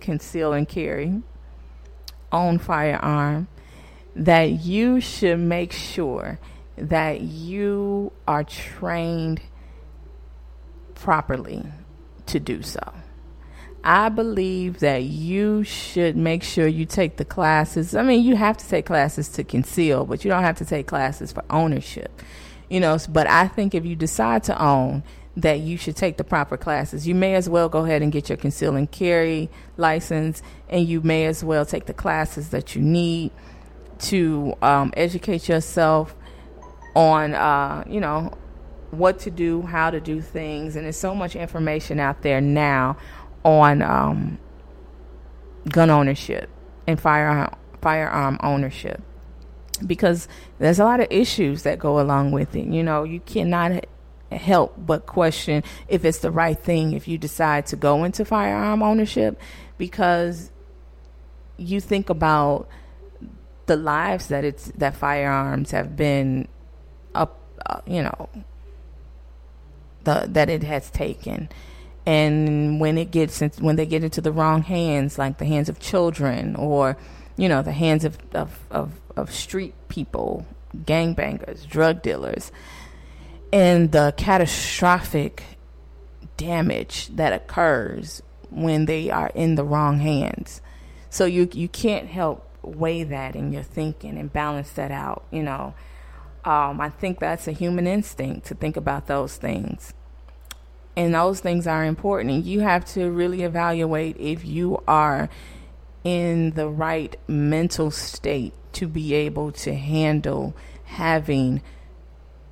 conceal 0.01 0.53
and 0.53 0.69
carry, 0.69 1.23
own 2.33 2.59
firearm, 2.59 3.47
that 4.15 4.65
you 4.65 5.01
should 5.01 5.39
make 5.39 5.73
sure 5.73 6.39
that 6.77 7.21
you 7.21 8.13
are 8.27 8.45
trained 8.45 9.41
properly 10.95 11.65
to 12.27 12.41
do 12.41 12.63
so. 12.63 12.81
I 13.85 14.09
believe 14.09 14.81
that 14.81 15.05
you 15.05 15.65
should 15.65 16.17
make 16.17 16.43
sure 16.43 16.67
you 16.67 16.85
take 16.85 17.17
the 17.17 17.25
classes. 17.25 17.95
I 17.95 18.03
mean, 18.03 18.25
you 18.25 18.37
have 18.37 18.57
to 18.59 18.69
take 18.69 18.87
classes 18.87 19.29
to 19.31 19.45
conceal, 19.45 20.05
but 20.05 20.25
you 20.25 20.31
don't 20.31 20.43
have 20.43 20.59
to 20.59 20.65
take 20.65 20.87
classes 20.87 21.33
for 21.33 21.45
ownership 21.49 22.23
you 22.69 22.81
know 22.81 22.99
but 23.09 23.27
i 23.27 23.47
think 23.49 23.75
if 23.75 23.85
you 23.85 23.97
decide 23.97 24.43
to 24.43 24.63
own 24.63 25.03
that 25.37 25.61
you 25.61 25.77
should 25.77 25.97
take 25.97 26.17
the 26.17 26.25
proper 26.25 26.57
classes 26.57 27.07
you 27.07 27.15
may 27.15 27.35
as 27.35 27.49
well 27.49 27.69
go 27.69 27.85
ahead 27.85 28.03
and 28.03 28.13
get 28.13 28.29
your 28.29 28.37
conceal 28.39 28.77
and 28.77 28.91
carry 28.91 29.49
license 29.77 30.43
and 30.69 30.87
you 30.87 31.01
may 31.01 31.27
as 31.27 31.43
well 31.45 31.65
take 31.65 31.87
the 31.87 31.95
classes 31.95 32.51
that 32.51 32.75
you 32.75 32.83
need 32.83 33.31
to 33.99 34.55
um, 34.63 34.93
educate 34.97 35.49
yourself 35.49 36.15
on 36.95 37.35
uh, 37.35 37.85
you 37.89 38.01
know 38.01 38.33
what 38.91 39.19
to 39.19 39.31
do 39.31 39.63
how 39.63 39.91
to 39.91 40.01
do 40.01 40.21
things 40.21 40.75
and 40.75 40.85
there's 40.85 40.97
so 40.97 41.15
much 41.15 41.37
information 41.37 42.01
out 42.01 42.23
there 42.23 42.41
now 42.41 42.97
on 43.45 43.83
um, 43.83 44.39
gun 45.71 45.91
ownership 45.91 46.49
and 46.87 46.99
firearm 46.99 47.55
firearm 47.81 48.39
ownership 48.43 49.03
because 49.87 50.29
there's 50.59 50.79
a 50.79 50.85
lot 50.85 51.01
of 51.01 51.07
issues 51.11 51.63
that 51.63 51.79
go 51.79 52.01
along 52.01 52.33
with 52.33 52.57
it. 52.57 52.67
You 52.67 52.83
know, 52.83 53.05
you 53.05 53.21
cannot 53.21 53.87
help 54.31 54.75
but 54.77 55.07
question 55.07 55.63
if 55.89 56.05
it's 56.05 56.19
the 56.19 56.31
right 56.31 56.59
thing 56.59 56.93
if 56.93 57.09
you 57.09 57.17
decide 57.17 57.65
to 57.65 57.75
go 57.75 58.05
into 58.05 58.27
firearm 58.27 58.83
ownership 58.83 59.41
because 59.79 60.51
you 61.57 61.81
think 61.81 62.11
about 62.11 62.69
the 63.69 63.77
lives 63.77 64.27
that 64.29 64.45
it's 64.45 64.67
that 64.77 64.97
firearms 64.97 65.71
have 65.71 65.97
been 65.97 66.49
up 67.15 67.39
uh, 67.67 67.81
you 67.87 68.03
know 68.03 68.29
the 70.05 70.27
that 70.29 70.51
it 70.51 70.63
has 70.63 70.91
taken 70.91 71.49
and 72.05 72.81
when 72.81 72.99
it 72.99 73.11
gets 73.11 73.41
in, 73.41 73.51
when 73.61 73.77
they 73.77 73.87
get 73.87 74.03
into 74.03 74.21
the 74.21 74.33
wrong 74.33 74.63
hands 74.63 75.19
like 75.19 75.39
the 75.39 75.45
hands 75.45 75.69
of 75.69 75.79
children 75.79 76.57
or 76.57 76.97
you 77.37 77.49
know 77.49 77.63
the 77.63 77.73
hands 77.73 78.05
of 78.05 78.19
of, 78.35 78.59
of 78.71 78.93
of 79.19 79.33
street 79.33 79.75
people, 79.89 80.47
gangbangers, 80.85 81.67
drug 81.67 82.03
dealers, 82.03 82.53
and 83.53 83.93
the 83.93 84.15
catastrophic 84.17 85.43
damage 86.37 87.09
that 87.09 87.33
occurs 87.33 88.23
when 88.51 88.87
they 88.87 89.11
are 89.11 89.31
in 89.35 89.57
the 89.57 89.65
wrong 89.65 89.99
hands. 89.99 90.61
So 91.11 91.25
you 91.25 91.49
you 91.53 91.69
can't 91.69 92.07
help 92.07 92.48
weigh 92.69 93.05
that 93.05 93.35
in 93.35 93.53
your 93.53 93.63
thinking 93.63 94.19
and 94.19 94.33
balance 94.33 94.71
that 94.73 94.91
out. 94.91 95.25
You 95.31 95.43
know, 95.43 95.75
um, 96.45 96.81
I 96.81 96.91
think 96.91 97.21
that's 97.21 97.49
a 97.49 97.53
human 97.53 97.87
instinct 97.87 98.47
to 98.47 98.55
think 98.55 98.77
about 98.77 99.07
those 99.07 99.37
things, 99.37 99.95
and 100.97 101.15
those 101.15 101.41
things 101.41 101.67
are 101.67 101.85
important. 101.85 102.31
And 102.31 102.45
you 102.45 102.61
have 102.61 102.85
to 102.93 103.11
really 103.11 103.43
evaluate 103.43 104.17
if 104.19 104.45
you 104.45 104.83
are 104.87 105.29
in 106.05 106.53
the 106.53 106.69
right 106.69 107.17
mental 107.27 107.91
state 107.91 108.55
to 108.73 108.87
be 108.87 109.15
able 109.15 109.53
to 109.53 109.75
handle 109.75 110.55
having 110.85 111.63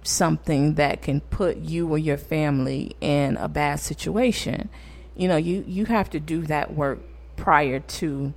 something 0.02 0.74
that 0.74 1.02
can 1.02 1.20
put 1.20 1.56
you 1.58 1.88
or 1.88 1.98
your 1.98 2.16
family 2.16 2.96
in 3.00 3.36
a 3.36 3.48
bad 3.48 3.80
situation. 3.80 4.68
You 5.16 5.28
know, 5.28 5.36
you, 5.36 5.64
you 5.66 5.86
have 5.86 6.10
to 6.10 6.20
do 6.20 6.42
that 6.42 6.74
work 6.74 7.00
prior 7.36 7.80
to 7.80 8.34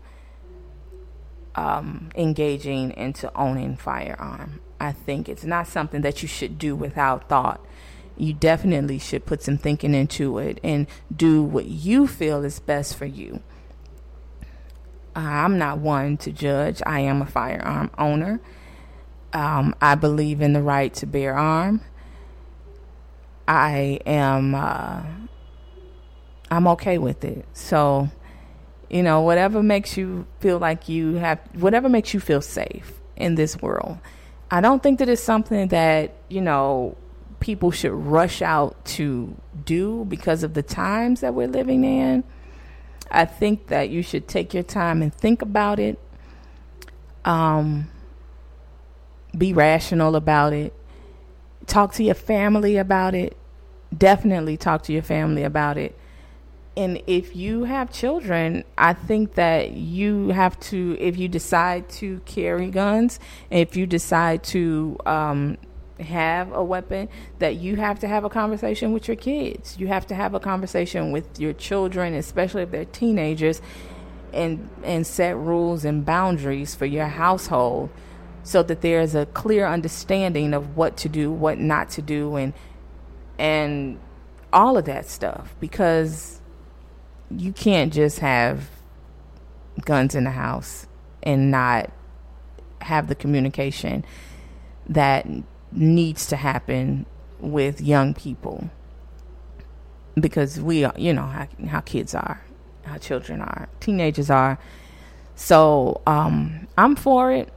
um, 1.55 2.09
engaging 2.15 2.91
into 2.91 3.31
owning 3.37 3.75
firearm. 3.75 4.61
I 4.79 4.91
think 4.91 5.27
it's 5.27 5.43
not 5.43 5.67
something 5.67 6.01
that 6.01 6.21
you 6.21 6.27
should 6.27 6.57
do 6.57 6.75
without 6.75 7.27
thought. 7.29 7.65
you 8.17 8.33
definitely 8.33 8.99
should 8.99 9.25
put 9.25 9.41
some 9.41 9.57
thinking 9.57 9.93
into 9.95 10.37
it 10.39 10.59
and 10.61 10.85
do 11.15 11.41
what 11.41 11.65
you 11.65 12.05
feel 12.05 12.43
is 12.43 12.59
best 12.59 12.95
for 12.97 13.05
you. 13.05 13.41
I'm 15.15 15.57
not 15.57 15.79
one 15.79 16.17
to 16.17 16.31
judge. 16.31 16.81
I 16.85 16.99
am 16.99 17.21
a 17.21 17.25
firearm 17.25 17.89
owner. 17.97 18.41
Um, 19.31 19.73
I 19.81 19.95
believe 19.95 20.41
in 20.41 20.53
the 20.53 20.61
right 20.61 20.93
to 20.95 21.05
bear 21.05 21.35
arm. 21.35 21.81
I 23.47 23.99
am. 24.05 24.53
Uh, 24.53 25.03
I'm 26.51 26.67
okay 26.67 26.97
with 26.97 27.23
it. 27.23 27.45
So, 27.53 28.09
you 28.89 29.03
know, 29.03 29.22
whatever 29.22 29.62
makes 29.62 29.98
you 29.98 30.25
feel 30.39 30.58
like 30.58 30.89
you 30.89 31.15
have, 31.15 31.39
whatever 31.53 31.89
makes 31.89 32.13
you 32.13 32.19
feel 32.19 32.41
safe 32.41 33.00
in 33.15 33.36
this 33.36 33.62
world. 33.62 34.00
I 34.51 34.62
don't 34.62 34.81
think 34.81 35.00
that 35.00 35.10
it's 35.10 35.22
something 35.22 35.67
that 35.67 36.15
you 36.27 36.41
know 36.41 36.98
people 37.39 37.72
should 37.72 37.93
rush 37.93 38.41
out 38.41 38.84
to 38.84 39.36
do 39.63 40.05
because 40.05 40.43
of 40.43 40.53
the 40.53 40.63
times 40.63 41.22
that 41.22 41.34
we're 41.34 41.48
living 41.48 41.84
in. 41.84 42.24
I 43.12 43.25
think 43.25 43.67
that 43.67 43.89
you 43.89 44.03
should 44.03 44.27
take 44.27 44.53
your 44.53 44.63
time 44.63 45.01
and 45.01 45.13
think 45.13 45.41
about 45.41 45.79
it. 45.79 46.00
Um, 47.25 47.89
be 49.38 49.53
rational 49.53 50.15
about 50.15 50.53
it. 50.53 50.74
Talk 51.67 51.93
to 51.93 52.03
your 52.03 52.15
family 52.15 52.77
about 52.77 53.13
it. 53.13 53.38
Definitely 53.96 54.58
talk 54.58 54.84
to 54.84 54.93
your 54.93 55.01
family 55.01 55.43
about 55.43 55.77
it. 55.77 55.98
And 56.77 57.01
if 57.07 57.35
you 57.35 57.65
have 57.65 57.91
children, 57.91 58.63
I 58.77 58.93
think 58.93 59.33
that 59.35 59.71
you 59.71 60.29
have 60.29 60.59
to, 60.61 60.95
if 60.99 61.17
you 61.17 61.27
decide 61.27 61.89
to 61.89 62.19
carry 62.25 62.69
guns, 62.69 63.19
if 63.49 63.75
you 63.75 63.85
decide 63.85 64.43
to 64.45 64.97
um, 65.05 65.57
have 65.99 66.51
a 66.53 66.63
weapon 66.63 67.09
that 67.39 67.55
you 67.55 67.75
have 67.75 67.99
to 67.99 68.07
have 68.07 68.23
a 68.23 68.29
conversation 68.29 68.93
with 68.93 69.07
your 69.07 69.17
kids. 69.17 69.77
You 69.77 69.88
have 69.88 70.07
to 70.07 70.15
have 70.15 70.33
a 70.33 70.39
conversation 70.39 71.11
with 71.11 71.39
your 71.39 71.53
children, 71.53 72.13
especially 72.13 72.63
if 72.63 72.71
they're 72.71 72.85
teenagers, 72.85 73.61
and 74.33 74.69
and 74.83 75.05
set 75.05 75.35
rules 75.35 75.85
and 75.85 76.05
boundaries 76.05 76.75
for 76.75 76.85
your 76.85 77.07
household 77.07 77.89
so 78.43 78.63
that 78.63 78.81
there's 78.81 79.15
a 79.15 79.25
clear 79.27 79.67
understanding 79.67 80.53
of 80.53 80.77
what 80.77 80.97
to 80.97 81.09
do, 81.09 81.31
what 81.31 81.59
not 81.59 81.89
to 81.91 82.01
do 82.01 82.35
and 82.35 82.53
and 83.38 83.99
all 84.51 84.77
of 84.77 84.85
that 84.85 85.07
stuff 85.07 85.55
because 85.59 86.38
you 87.36 87.51
can't 87.51 87.93
just 87.93 88.19
have 88.19 88.69
guns 89.86 90.15
in 90.15 90.24
the 90.24 90.31
house 90.31 90.88
and 91.24 91.51
not 91.51 91.91
have 92.81 93.07
the 93.07 93.15
communication 93.15 94.05
that 94.88 95.27
needs 95.71 96.25
to 96.27 96.36
happen 96.36 97.05
with 97.39 97.81
young 97.81 98.13
people 98.13 98.69
because 100.19 100.59
we 100.59 100.83
are, 100.83 100.93
you 100.98 101.13
know, 101.13 101.25
how, 101.25 101.48
how 101.67 101.79
kids 101.81 102.15
are, 102.15 102.43
how 102.83 102.98
children 102.98 103.41
are, 103.41 103.69
teenagers 103.79 104.29
are. 104.29 104.59
So 105.36 106.01
um, 106.05 106.67
I'm 106.77 106.95
for 106.95 107.31
it 107.31 107.50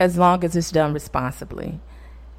as 0.00 0.16
long 0.16 0.44
as 0.44 0.56
it's 0.56 0.70
done 0.70 0.94
responsibly, 0.94 1.80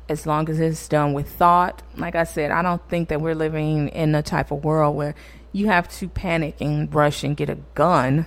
as 0.08 0.26
long 0.26 0.50
as 0.50 0.60
it's 0.60 0.88
done 0.88 1.14
with 1.14 1.30
thought. 1.30 1.84
Like 1.96 2.16
I 2.16 2.24
said, 2.24 2.52
I 2.52 2.62
don't 2.62 2.82
think 2.90 3.10
that 3.10 3.22
we're 3.22 3.36
living 3.36 3.90
in 3.90 4.16
a 4.16 4.24
type 4.24 4.52
of 4.52 4.64
world 4.64 4.96
where 4.96 5.14
you 5.52 5.68
have 5.68 5.88
to 5.98 6.08
panic 6.08 6.62
and 6.62 6.94
rush 6.94 7.24
and 7.24 7.36
get 7.36 7.50
a 7.50 7.58
gun. 7.74 8.26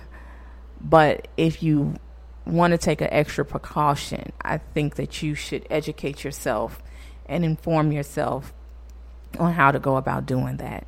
But 0.81 1.27
if 1.37 1.63
you 1.63 1.95
want 2.45 2.71
to 2.71 2.77
take 2.77 3.01
an 3.01 3.07
extra 3.11 3.45
precaution, 3.45 4.33
I 4.41 4.57
think 4.57 4.95
that 4.95 5.21
you 5.21 5.35
should 5.35 5.65
educate 5.69 6.23
yourself 6.23 6.81
and 7.25 7.45
inform 7.45 7.91
yourself 7.91 8.53
on 9.39 9.53
how 9.53 9.71
to 9.71 9.79
go 9.79 9.95
about 9.95 10.25
doing 10.25 10.57
that. 10.57 10.87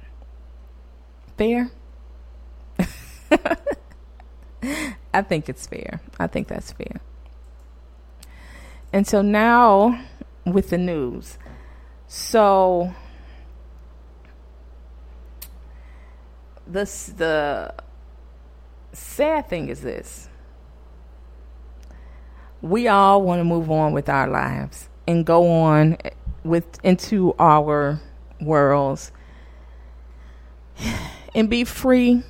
Fair? 1.38 1.71
I 5.13 5.21
think 5.21 5.48
it's 5.48 5.65
fair. 5.65 6.02
I 6.19 6.28
think 6.28 6.48
that's 6.48 6.74
fair. 6.74 7.00
And 8.91 9.08
so 9.08 9.21
now 9.21 10.02
with 10.45 10.69
the 10.69 10.78
news. 10.78 11.38
So 12.08 12.93
this 16.67 17.08
the 17.17 17.73
sad 18.93 19.47
thing 19.49 19.69
is 19.69 19.82
this 19.82 20.30
we 22.62 22.88
all 22.88 23.21
want 23.21 23.39
to 23.39 23.43
move 23.43 23.69
on 23.69 23.93
with 23.93 24.10
our 24.10 24.28
lives 24.28 24.89
and 25.08 25.25
go 25.25 25.49
on 25.51 25.97
with 26.43 26.80
into 26.84 27.36
our 27.38 27.99
worlds 28.41 29.12
and 31.36 31.49
be 31.49 31.63
free 31.63 32.23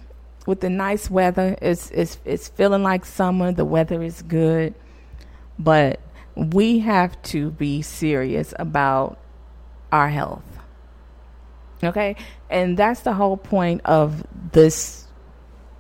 with 0.45 0.60
the 0.60 0.69
nice 0.69 1.10
weather. 1.10 1.58
It's 1.62 1.89
it's 1.91 2.17
it's 2.26 2.48
feeling 2.50 2.84
like 2.84 3.06
summer. 3.06 3.52
The 3.52 3.65
weather 3.65 4.02
is 4.04 4.21
good, 4.21 4.74
but 5.58 6.00
we 6.36 6.80
have 6.80 7.21
to 7.24 7.52
be 7.52 7.82
serious 7.82 8.54
about 8.60 9.17
our 9.91 10.10
health. 10.10 10.55
Okay, 11.86 12.15
and 12.50 12.78
that's 12.78 13.02
the 13.02 13.13
whole 13.13 13.38
point 13.38 13.82
of 13.86 14.24
this 14.52 15.08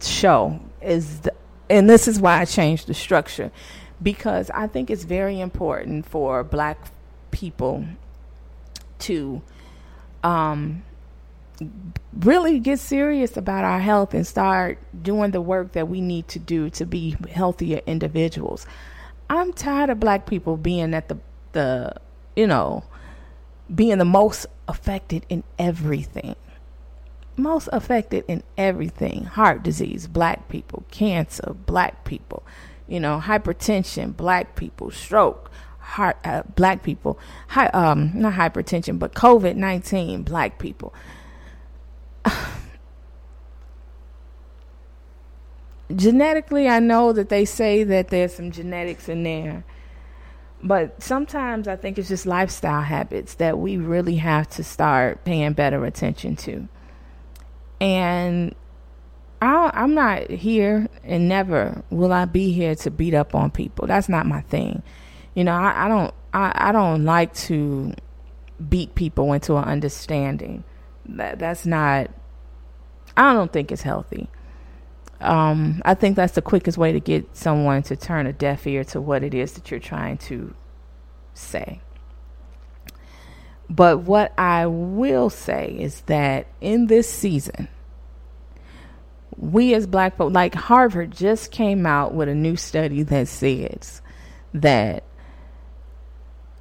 show. 0.01 0.59
Is 0.81 1.21
the, 1.21 1.33
and 1.69 1.89
this 1.89 2.07
is 2.07 2.19
why 2.19 2.39
I 2.39 2.45
changed 2.45 2.87
the 2.87 2.93
structure 2.93 3.51
because 4.01 4.49
I 4.51 4.67
think 4.67 4.89
it's 4.89 5.03
very 5.03 5.39
important 5.39 6.05
for 6.05 6.43
black 6.43 6.77
people 7.31 7.85
to 8.99 9.41
um, 10.23 10.83
really 12.19 12.59
get 12.59 12.79
serious 12.79 13.37
about 13.37 13.63
our 13.63 13.79
health 13.79 14.13
and 14.13 14.25
start 14.25 14.79
doing 15.01 15.31
the 15.31 15.41
work 15.41 15.73
that 15.73 15.87
we 15.87 16.01
need 16.01 16.27
to 16.29 16.39
do 16.39 16.69
to 16.71 16.85
be 16.85 17.15
healthier 17.31 17.81
individuals. 17.85 18.65
I'm 19.29 19.53
tired 19.53 19.89
of 19.89 19.99
black 19.99 20.25
people 20.27 20.57
being 20.57 20.93
at 20.93 21.07
the 21.09 21.17
the 21.53 21.93
you 22.35 22.47
know 22.47 22.83
being 23.73 23.97
the 23.97 24.05
most 24.05 24.45
affected 24.67 25.25
in 25.29 25.43
everything. 25.59 26.35
Most 27.37 27.67
affected 27.73 28.23
in 28.27 28.43
everything. 28.57 29.25
Heart 29.25 29.63
disease, 29.63 30.07
black 30.07 30.47
people, 30.47 30.85
cancer, 30.91 31.53
black 31.65 32.05
people 32.05 32.43
you 32.87 32.99
know, 32.99 33.21
hypertension, 33.23 34.15
black 34.15 34.55
people, 34.55 34.91
stroke, 34.91 35.49
heart, 35.79 36.17
uh, 36.23 36.43
black 36.55 36.83
people, 36.83 37.17
hi, 37.47 37.65
um, 37.67 38.11
not 38.13 38.33
hypertension, 38.33 38.99
but 38.99 39.15
COVID 39.15 39.55
19, 39.55 40.21
black 40.23 40.59
people. 40.59 40.93
Genetically, 45.95 46.67
I 46.67 46.79
know 46.79 47.13
that 47.13 47.29
they 47.29 47.45
say 47.45 47.83
that 47.83 48.09
there's 48.09 48.33
some 48.33 48.51
genetics 48.51 49.07
in 49.09 49.23
there, 49.23 49.63
but 50.63 51.01
sometimes 51.01 51.67
I 51.67 51.75
think 51.75 51.97
it's 51.97 52.09
just 52.09 52.25
lifestyle 52.25 52.81
habits 52.81 53.35
that 53.35 53.59
we 53.59 53.77
really 53.77 54.15
have 54.15 54.49
to 54.51 54.63
start 54.63 55.23
paying 55.23 55.53
better 55.53 55.85
attention 55.85 56.35
to. 56.37 56.67
And 57.79 58.55
I, 59.41 59.69
I'm 59.73 59.93
not 59.93 60.29
here 60.29 60.87
and 61.03 61.27
never 61.27 61.83
will 61.89 62.13
I 62.13 62.25
be 62.25 62.51
here 62.51 62.75
to 62.75 62.91
beat 62.91 63.13
up 63.13 63.35
on 63.35 63.51
people. 63.51 63.85
That's 63.85 64.09
not 64.09 64.25
my 64.25 64.41
thing. 64.41 64.81
You 65.35 65.43
know, 65.43 65.53
I, 65.53 65.85
I 65.85 65.87
don't 65.87 66.13
I, 66.33 66.69
I 66.69 66.71
don't 66.71 67.05
like 67.05 67.33
to 67.35 67.93
beat 68.69 68.95
people 68.95 69.33
into 69.33 69.55
an 69.57 69.65
understanding. 69.65 70.63
That 71.05 71.37
that's 71.37 71.65
not 71.65 72.09
I 73.17 73.33
don't 73.33 73.51
think 73.51 73.71
it's 73.71 73.83
healthy. 73.83 74.29
Um, 75.25 75.81
I 75.85 75.95
think 75.95 76.15
that's 76.15 76.33
the 76.33 76.41
quickest 76.41 76.77
way 76.77 76.91
to 76.91 76.99
get 76.99 77.35
someone 77.35 77.81
to 77.83 77.95
turn 77.95 78.27
a 78.27 78.33
deaf 78.33 78.67
ear 78.67 78.83
to 78.85 79.01
what 79.01 79.23
it 79.23 79.33
is 79.33 79.53
that 79.53 79.71
you're 79.71 79.79
trying 79.79 80.17
to 80.19 80.53
say. 81.33 81.81
But 83.69 84.01
what 84.01 84.33
I 84.37 84.67
will 84.67 85.31
say 85.31 85.75
is 85.77 86.01
that 86.01 86.47
in 86.61 86.87
this 86.87 87.09
season, 87.09 87.67
we 89.37 89.73
as 89.73 89.87
black 89.87 90.17
folk, 90.17 90.31
like 90.31 90.53
Harvard 90.53 91.11
just 91.11 91.51
came 91.51 91.85
out 91.85 92.13
with 92.13 92.29
a 92.29 92.35
new 92.35 92.55
study 92.55 93.01
that 93.03 93.27
says 93.27 94.01
that 94.53 95.03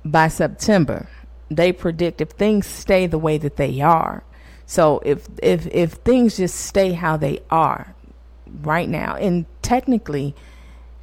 by 0.05 0.29
September, 0.29 1.09
they 1.51 1.73
predict 1.73 2.23
if 2.23 2.31
things 2.31 2.67
stay 2.67 3.07
the 3.07 3.19
way 3.19 3.37
that 3.37 3.57
they 3.57 3.81
are. 3.83 4.25
So 4.67 5.03
if 5.05 5.29
if 5.43 5.67
if 5.67 5.93
things 5.93 6.39
just 6.39 6.57
stay 6.57 6.93
how 6.93 7.19
they 7.19 7.41
are 7.51 7.95
right 8.63 8.89
now, 8.89 9.17
and 9.17 9.47
technically, 9.63 10.35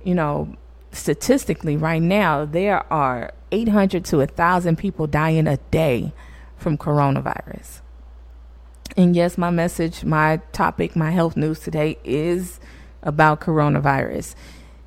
you 0.04 0.16
know, 0.16 0.56
statistically, 0.92 1.78
right 1.78 2.02
now 2.02 2.46
there 2.46 2.92
are 2.92 3.32
800 3.52 4.06
to 4.06 4.18
1,000 4.18 4.78
people 4.78 5.08
dying 5.08 5.48
a 5.48 5.58
day 5.72 6.14
from 6.58 6.78
coronavirus. 6.78 7.82
And 8.98 9.16
yes, 9.16 9.38
my 9.38 9.50
message, 9.50 10.04
my 10.04 10.38
topic, 10.52 10.96
my 10.96 11.12
health 11.12 11.38
news 11.38 11.60
today 11.60 11.98
is 12.04 12.60
about 13.04 13.40
coronavirus. 13.42 14.36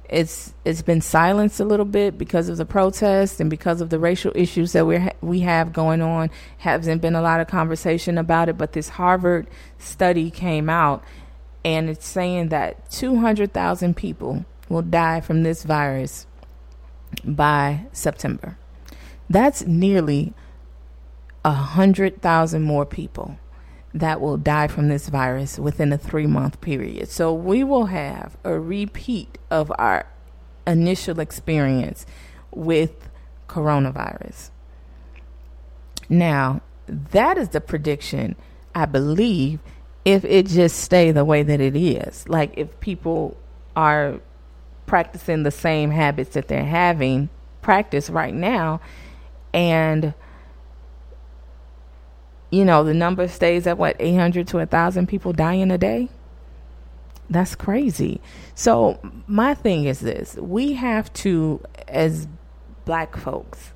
it's 0.09 0.53
it's 0.65 0.83
been 0.83 1.01
silenced 1.01 1.61
a 1.61 1.65
little 1.65 1.87
bit 1.87 2.19
because 2.19 2.49
of 2.49 2.57
the 2.59 2.67
protests 2.67 3.41
and 3.41 3.49
because 3.49 3.81
of 3.81 3.89
the 3.91 3.99
racial 3.99 4.31
issues 4.35 4.73
that 4.73 4.87
we 4.87 5.09
we 5.23 5.41
have 5.41 5.73
going 5.73 6.03
on. 6.03 6.31
Hasn't 6.59 7.01
been 7.01 7.15
a 7.15 7.23
lot 7.23 7.41
of 7.41 7.49
conversation 7.49 8.19
about 8.19 8.49
it, 8.49 8.59
but 8.59 8.73
this 8.73 8.91
Harvard 8.91 9.47
study 9.79 10.31
came 10.31 10.69
out, 10.69 11.03
and 11.65 11.89
it's 11.89 12.07
saying 12.07 12.51
that 12.51 12.91
200,000 12.91 13.97
people 13.97 14.45
will 14.69 14.83
die 14.83 15.21
from 15.21 15.43
this 15.43 15.65
virus 15.65 16.27
by 17.25 17.87
September. 17.93 18.59
That's 19.29 19.67
nearly 19.67 20.35
a 21.45 21.53
hundred 21.53 22.23
thousand 22.23 22.63
more 22.63 22.87
people 22.87 23.39
that 23.93 24.21
will 24.21 24.37
die 24.37 24.67
from 24.67 24.89
this 24.89 25.09
virus 25.09 25.59
within 25.59 25.93
a 25.93 25.99
three 25.99 26.27
month 26.27 26.61
period. 26.61 27.09
So 27.09 27.33
we 27.33 27.63
will 27.63 27.87
have 27.87 28.37
a 28.43 28.59
repeat 28.59 29.39
of 29.51 29.73
our 29.79 30.07
initial 30.67 31.21
experience 31.21 32.07
with 32.51 33.09
coronavirus. 33.49 34.51
Now, 36.09 36.61
that 36.87 37.39
is 37.39 37.51
the 37.51 37.61
prediction, 37.61 38.37
I 38.75 38.87
believe, 38.87 39.61
if 40.05 40.25
it 40.25 40.47
just 40.47 40.81
stay 40.81 41.11
the 41.13 41.25
way 41.25 41.43
that 41.43 41.61
it 41.61 41.77
is. 41.77 42.29
Like 42.29 42.55
if 42.57 42.79
people 42.81 43.37
are 43.75 44.21
practicing 44.87 45.43
the 45.43 45.51
same 45.51 45.91
habits 45.91 46.35
that 46.35 46.49
they're 46.49 46.65
having 46.65 47.31
practice 47.63 48.11
right 48.11 48.35
now 48.35 48.81
and 49.53 50.15
you 52.55 52.65
know, 52.65 52.85
the 52.85 52.95
number 52.95 53.27
stays 53.27 53.67
at 53.67 53.79
what, 53.79 53.97
800 53.99 54.47
to 54.49 54.59
1,000 54.59 55.09
people 55.09 55.33
dying 55.33 55.73
a 55.73 55.79
day? 55.79 56.09
That's 57.29 57.57
crazy. 57.57 58.21
So, 58.55 59.01
my 59.27 59.55
thing 59.55 59.87
is 59.87 59.99
this 60.01 60.37
we 60.37 60.75
have 60.75 61.13
to, 61.15 61.61
as 61.89 62.29
black 62.85 63.17
folks, 63.17 63.73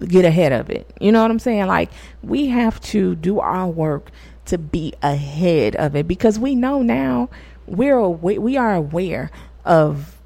get 0.00 0.24
ahead 0.24 0.52
of 0.52 0.70
it. 0.70 0.92
You 1.00 1.12
know 1.12 1.22
what 1.22 1.30
I'm 1.30 1.38
saying? 1.38 1.66
Like, 1.66 1.90
we 2.22 2.46
have 2.48 2.80
to 2.80 3.14
do 3.14 3.38
our 3.38 3.68
work 3.68 4.10
to 4.46 4.58
be 4.58 4.92
ahead 5.02 5.76
of 5.76 5.94
it 5.94 6.08
because 6.08 6.38
we 6.38 6.54
know 6.54 6.82
now 6.82 7.28
we're 7.66 7.96
aware, 7.96 8.40
we 8.40 8.56
are 8.56 8.74
aware 8.74 9.30
of 9.64 10.20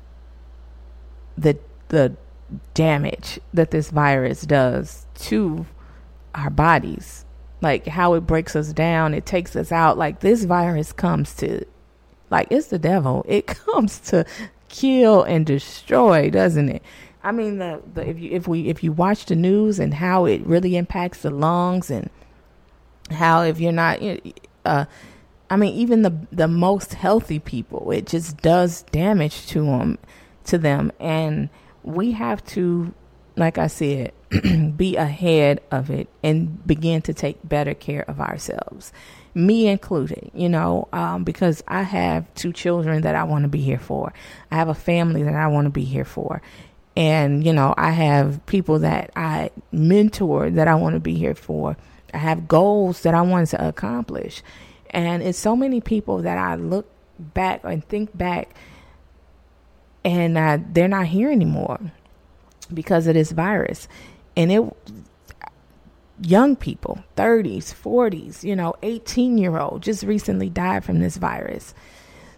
the 1.37 1.59
the 1.88 2.16
damage 2.74 3.38
that 3.52 3.70
this 3.70 3.90
virus 3.90 4.42
does 4.42 5.07
to 5.14 5.66
our 6.35 6.50
bodies 6.50 7.26
like 7.62 7.87
how 7.87 8.14
it 8.14 8.20
breaks 8.22 8.55
us 8.55 8.72
down, 8.72 9.14
it 9.14 9.26
takes 9.26 9.57
us 9.57 9.72
out. 9.72 9.98
Like 9.98 10.20
this 10.20 10.44
virus 10.44 10.92
comes 10.92 11.35
to, 11.37 11.64
like 12.31 12.48
it's 12.50 12.68
the 12.68 12.79
devil. 12.79 13.24
It 13.29 13.46
comes 13.66 13.98
to 14.11 14.24
kill 14.68 15.22
and 15.22 15.46
destroy, 15.46 16.31
doesn't 16.31 16.68
it? 16.68 16.83
I 17.22 17.33
mean, 17.33 17.59
the, 17.59 17.83
the 17.92 18.09
if 18.09 18.20
you 18.20 18.31
if 18.31 18.46
we 18.46 18.68
if 18.68 18.85
you 18.85 18.92
watch 18.92 19.26
the 19.26 19.35
news 19.35 19.79
and 19.81 19.94
how 19.94 20.26
it 20.26 20.46
really 20.46 20.76
impacts 20.76 21.22
the 21.22 21.31
lungs 21.31 21.90
and 21.90 22.09
how 23.11 23.42
if 23.42 23.61
you're 23.61 23.73
not, 23.73 24.01
uh, 24.64 24.87
I 25.49 25.57
mean, 25.57 25.75
even 25.75 26.03
the 26.03 26.14
the 26.33 26.49
most 26.49 26.95
healthy 26.95 27.38
people, 27.38 27.90
it 27.90 28.07
just 28.07 28.38
does 28.38 28.83
damage 28.85 29.47
to 29.49 29.62
them, 29.62 29.99
to 30.45 30.59
them, 30.59 30.92
and 30.99 31.49
we 31.83 32.12
have 32.12 32.45
to, 32.47 32.92
like 33.37 33.59
I 33.59 33.69
said, 33.69 34.12
be 34.77 34.97
ahead 34.97 35.61
of 35.71 35.90
it 35.90 36.09
and 36.23 36.66
begin 36.66 37.01
to 37.03 37.14
take 37.14 37.38
better 37.49 37.75
care 37.75 38.03
of 38.03 38.21
ourselves, 38.21 38.92
me 39.35 39.69
included, 39.69 40.31
you 40.35 40.49
know, 40.49 40.88
um, 40.92 41.23
because 41.23 41.62
I 41.69 41.83
have 41.83 42.33
two 42.35 42.53
children 42.53 43.03
that 43.03 43.14
I 43.14 43.23
want 43.23 43.45
to 43.45 43.49
be 43.49 43.61
here 43.61 43.79
for. 43.79 44.12
I 44.51 44.57
have 44.57 44.69
a 44.69 44.75
family 44.75 45.23
that 45.23 45.35
I 45.35 45.47
want 45.47 45.66
to 45.66 45.71
be 45.71 45.85
here 45.85 46.05
for. 46.05 46.42
And, 46.97 47.45
you 47.45 47.53
know, 47.53 47.75
I 47.77 47.90
have 47.90 48.45
people 48.47 48.81
that 48.81 49.11
I 49.14 49.51
mentor 49.71 50.51
that 50.51 50.66
I 50.66 50.75
want 50.75 50.95
to 50.95 51.01
be 51.01 51.14
here 51.14 51.35
for. 51.35 51.77
I 52.14 52.19
have 52.19 52.49
goals 52.49 53.03
that 53.03 53.14
I 53.14 53.23
want 53.23 53.49
to 53.49 53.69
accomplish. 53.69 54.42
And 54.90 55.23
it's 55.23 55.38
so 55.38 55.57
many 55.57 55.81
people 55.81 56.23
that 56.23 56.38
I 56.38 56.55
look 56.55 56.87
back 57.19 57.62
and 57.64 57.85
think 57.85 58.16
back 58.16 58.55
and 60.07 60.38
uh, 60.38 60.59
they're 60.73 60.87
not 60.87 61.07
here 61.07 61.33
anymore 61.33 61.81
because 62.73 63.09
of 63.09 63.14
this 63.14 63.33
virus. 63.33 63.88
And 64.37 64.53
it 64.53 64.62
young 66.19 66.57
people 66.57 66.99
30s 67.14 67.75
40s 67.75 68.42
you 68.42 68.57
know 68.57 68.75
18 68.83 69.37
year 69.37 69.59
old 69.59 69.83
just 69.83 70.03
recently 70.03 70.49
died 70.49 70.85
from 70.85 71.01
this 71.01 71.16
virus. 71.16 71.75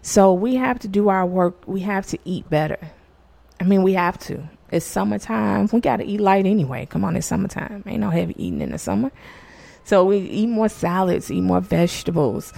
So 0.01 0.33
we 0.33 0.55
have 0.55 0.79
to 0.79 0.87
do 0.87 1.09
our 1.09 1.25
work. 1.25 1.65
We 1.65 1.81
have 1.81 2.05
to 2.07 2.17
eat 2.25 2.49
better. 2.49 2.79
I 3.59 3.63
mean 3.65 3.83
we 3.83 3.93
have 3.93 4.17
to. 4.19 4.49
It's 4.71 4.85
summertime. 4.85 5.69
We 5.71 5.79
got 5.79 5.97
to 5.97 6.05
eat 6.05 6.19
light 6.19 6.45
anyway. 6.45 6.87
Come 6.87 7.05
on 7.05 7.15
it's 7.15 7.27
summertime. 7.27 7.83
Ain't 7.85 8.01
no 8.01 8.09
heavy 8.09 8.35
eating 8.43 8.61
in 8.61 8.71
the 8.71 8.77
summer 8.77 9.11
so 9.89 10.05
we 10.05 10.17
eat 10.17 10.47
more 10.47 10.69
salads 10.69 11.31
eat 11.31 11.41
more 11.41 11.61
vegetables 11.61 12.53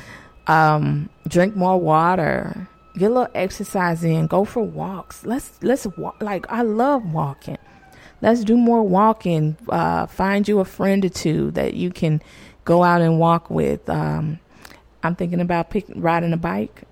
um, 0.48 1.10
drink 1.28 1.56
more 1.56 1.80
water 1.80 2.68
get 2.98 3.12
a 3.12 3.14
little 3.14 3.32
exercise 3.36 4.04
in 4.04 4.28
go 4.28 4.44
for 4.44 4.64
walks 4.64 5.26
let's 5.26 5.60
let's 5.62 5.86
walk 5.98 6.22
like 6.22 6.46
i 6.52 6.62
love 6.62 7.14
walking 7.14 7.58
let's 8.22 8.44
do 8.44 8.56
more 8.56 8.84
walking. 8.84 9.58
Uh, 9.68 10.06
find 10.06 10.48
you 10.48 10.60
a 10.60 10.66
friend 10.66 11.04
or 11.04 11.10
two 11.10 11.52
that 11.52 11.74
you 11.74 11.92
can 11.92 12.22
go 12.64 12.84
out 12.84 13.02
and 13.02 13.20
walk 13.20 13.50
with. 13.50 13.90
Um, 13.90 14.40
I'm 15.04 15.16
thinking 15.16 15.42
about 15.42 15.70
pick, 15.70 15.86
riding 15.96 16.34
a 16.34 16.38
bike. 16.38 16.84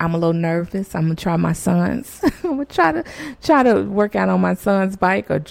I'm 0.00 0.14
a 0.14 0.18
little 0.18 0.32
nervous. 0.32 0.94
I'm 0.94 1.02
gonna 1.02 1.14
try 1.14 1.36
my 1.36 1.52
son's. 1.52 2.20
I'm 2.44 2.50
gonna 2.50 2.64
try 2.64 2.92
to 2.92 3.04
try 3.40 3.62
to 3.62 3.82
work 3.82 4.16
out 4.16 4.28
on 4.28 4.40
my 4.40 4.54
son's 4.54 4.96
bike, 4.96 5.30
or 5.30 5.44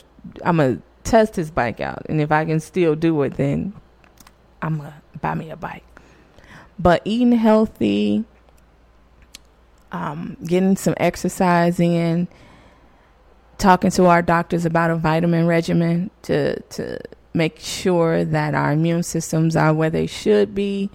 I'm 0.44 0.58
gonna 0.58 0.82
test 1.04 1.36
his 1.36 1.52
bike 1.52 1.80
out. 1.80 2.06
And 2.10 2.22
if 2.22 2.32
I 2.32 2.46
can 2.46 2.60
still 2.60 2.96
do 2.96 3.22
it, 3.24 3.36
then 3.36 3.74
I'm 4.62 4.78
gonna 4.78 5.02
buy 5.22 5.36
me 5.36 5.50
a 5.52 5.56
bike. 5.56 5.84
But 6.80 7.02
eating 7.06 7.32
healthy, 7.34 8.24
um, 9.92 10.38
getting 10.44 10.76
some 10.76 10.96
exercise 10.98 11.80
in, 11.80 12.28
talking 13.58 13.92
to 13.92 14.06
our 14.06 14.22
doctors 14.22 14.66
about 14.66 14.90
a 14.90 14.96
vitamin 14.96 15.46
regimen 15.46 16.10
to 16.24 16.60
to 16.62 17.00
make 17.34 17.60
sure 17.60 18.26
that 18.26 18.54
our 18.54 18.74
immune 18.74 19.04
systems 19.04 19.56
are 19.56 19.74
where 19.74 19.90
they 19.90 20.08
should 20.08 20.54
be. 20.54 20.90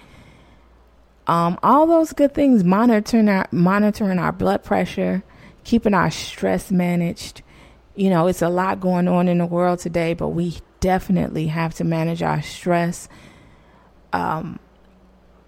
Um, 1.27 1.59
all 1.63 1.87
those 1.87 2.13
good 2.13 2.35
things, 2.35 2.63
monitoring 2.63 3.29
our 3.29 3.49
monitoring 3.51 4.19
our 4.19 4.33
blood 4.33 4.63
pressure, 4.65 5.23
keeping 5.65 5.95
our 5.95 6.11
stress 6.11 6.71
managed. 6.71 7.43
You 7.97 8.11
know, 8.11 8.29
it's 8.29 8.43
a 8.43 8.49
lot 8.49 8.79
going 8.81 9.09
on 9.09 9.27
in 9.27 9.39
the 9.39 9.47
world 9.47 9.81
today, 9.81 10.15
but 10.15 10.29
we 10.29 10.59
definitely 10.81 11.49
have 11.49 11.75
to 11.75 11.85
manage 11.85 12.23
our 12.23 12.43
stress. 12.43 13.09
Um, 14.13 14.61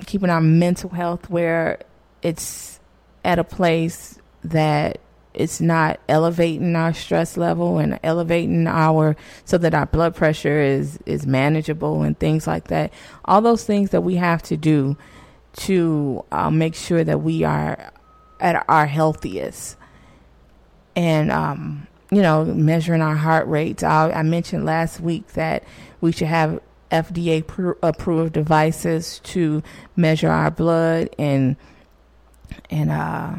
keeping 0.06 0.30
our 0.30 0.40
mental 0.40 0.90
health 0.90 1.28
where 1.30 1.80
it's 2.22 2.80
at 3.24 3.38
a 3.38 3.44
place 3.44 4.18
that 4.44 5.00
it's 5.34 5.60
not 5.60 6.00
elevating 6.08 6.74
our 6.74 6.92
stress 6.92 7.36
level 7.36 7.78
and 7.78 7.98
elevating 8.02 8.66
our 8.66 9.16
so 9.44 9.58
that 9.58 9.74
our 9.74 9.86
blood 9.86 10.14
pressure 10.14 10.60
is 10.60 10.98
is 11.06 11.26
manageable 11.26 12.02
and 12.02 12.18
things 12.18 12.46
like 12.46 12.68
that 12.68 12.92
all 13.24 13.40
those 13.40 13.64
things 13.64 13.90
that 13.90 14.00
we 14.00 14.16
have 14.16 14.42
to 14.42 14.56
do 14.56 14.96
to 15.54 16.24
uh, 16.32 16.50
make 16.50 16.74
sure 16.74 17.04
that 17.04 17.22
we 17.22 17.44
are 17.44 17.92
at 18.40 18.64
our 18.68 18.86
healthiest 18.86 19.76
and 20.96 21.30
um, 21.30 21.86
you 22.10 22.22
know 22.22 22.44
measuring 22.44 23.02
our 23.02 23.16
heart 23.16 23.46
rates 23.46 23.82
I, 23.82 24.10
I 24.10 24.22
mentioned 24.22 24.64
last 24.64 25.00
week 25.00 25.28
that 25.34 25.64
we 26.00 26.12
should 26.12 26.28
have 26.28 26.60
FDA 26.90 27.46
pr- 27.46 27.72
approved 27.82 28.32
devices 28.32 29.20
to 29.24 29.62
measure 29.94 30.30
our 30.30 30.50
blood 30.50 31.10
and 31.18 31.56
and 32.70 32.90
uh 32.90 33.34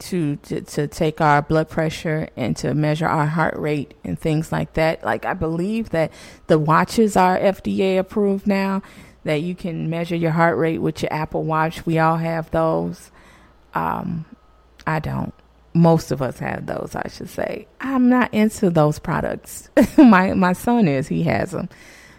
to, 0.00 0.36
to 0.36 0.60
to 0.60 0.86
take 0.86 1.20
our 1.20 1.40
blood 1.40 1.68
pressure 1.68 2.28
and 2.36 2.56
to 2.58 2.74
measure 2.74 3.06
our 3.06 3.26
heart 3.26 3.56
rate 3.56 3.94
and 4.04 4.18
things 4.18 4.52
like 4.52 4.74
that. 4.74 5.02
Like 5.04 5.24
I 5.24 5.34
believe 5.34 5.90
that 5.90 6.12
the 6.46 6.58
watches 6.58 7.16
are 7.16 7.38
FDA 7.38 7.98
approved 7.98 8.46
now. 8.46 8.82
That 9.24 9.40
you 9.40 9.54
can 9.54 9.88
measure 9.88 10.16
your 10.16 10.32
heart 10.32 10.58
rate 10.58 10.78
with 10.78 11.00
your 11.02 11.10
Apple 11.10 11.44
Watch. 11.44 11.86
We 11.86 11.98
all 11.98 12.18
have 12.18 12.50
those. 12.50 13.10
Um, 13.72 14.26
I 14.86 14.98
don't. 14.98 15.32
Most 15.74 16.12
of 16.12 16.22
us 16.22 16.38
have 16.38 16.66
those, 16.66 16.92
I 16.94 17.08
should 17.08 17.28
say. 17.28 17.66
I'm 17.80 18.08
not 18.08 18.32
into 18.32 18.70
those 18.70 18.98
products. 18.98 19.68
my 19.98 20.32
my 20.34 20.52
son 20.52 20.88
is. 20.88 21.08
He 21.08 21.24
has 21.24 21.50
them. 21.50 21.68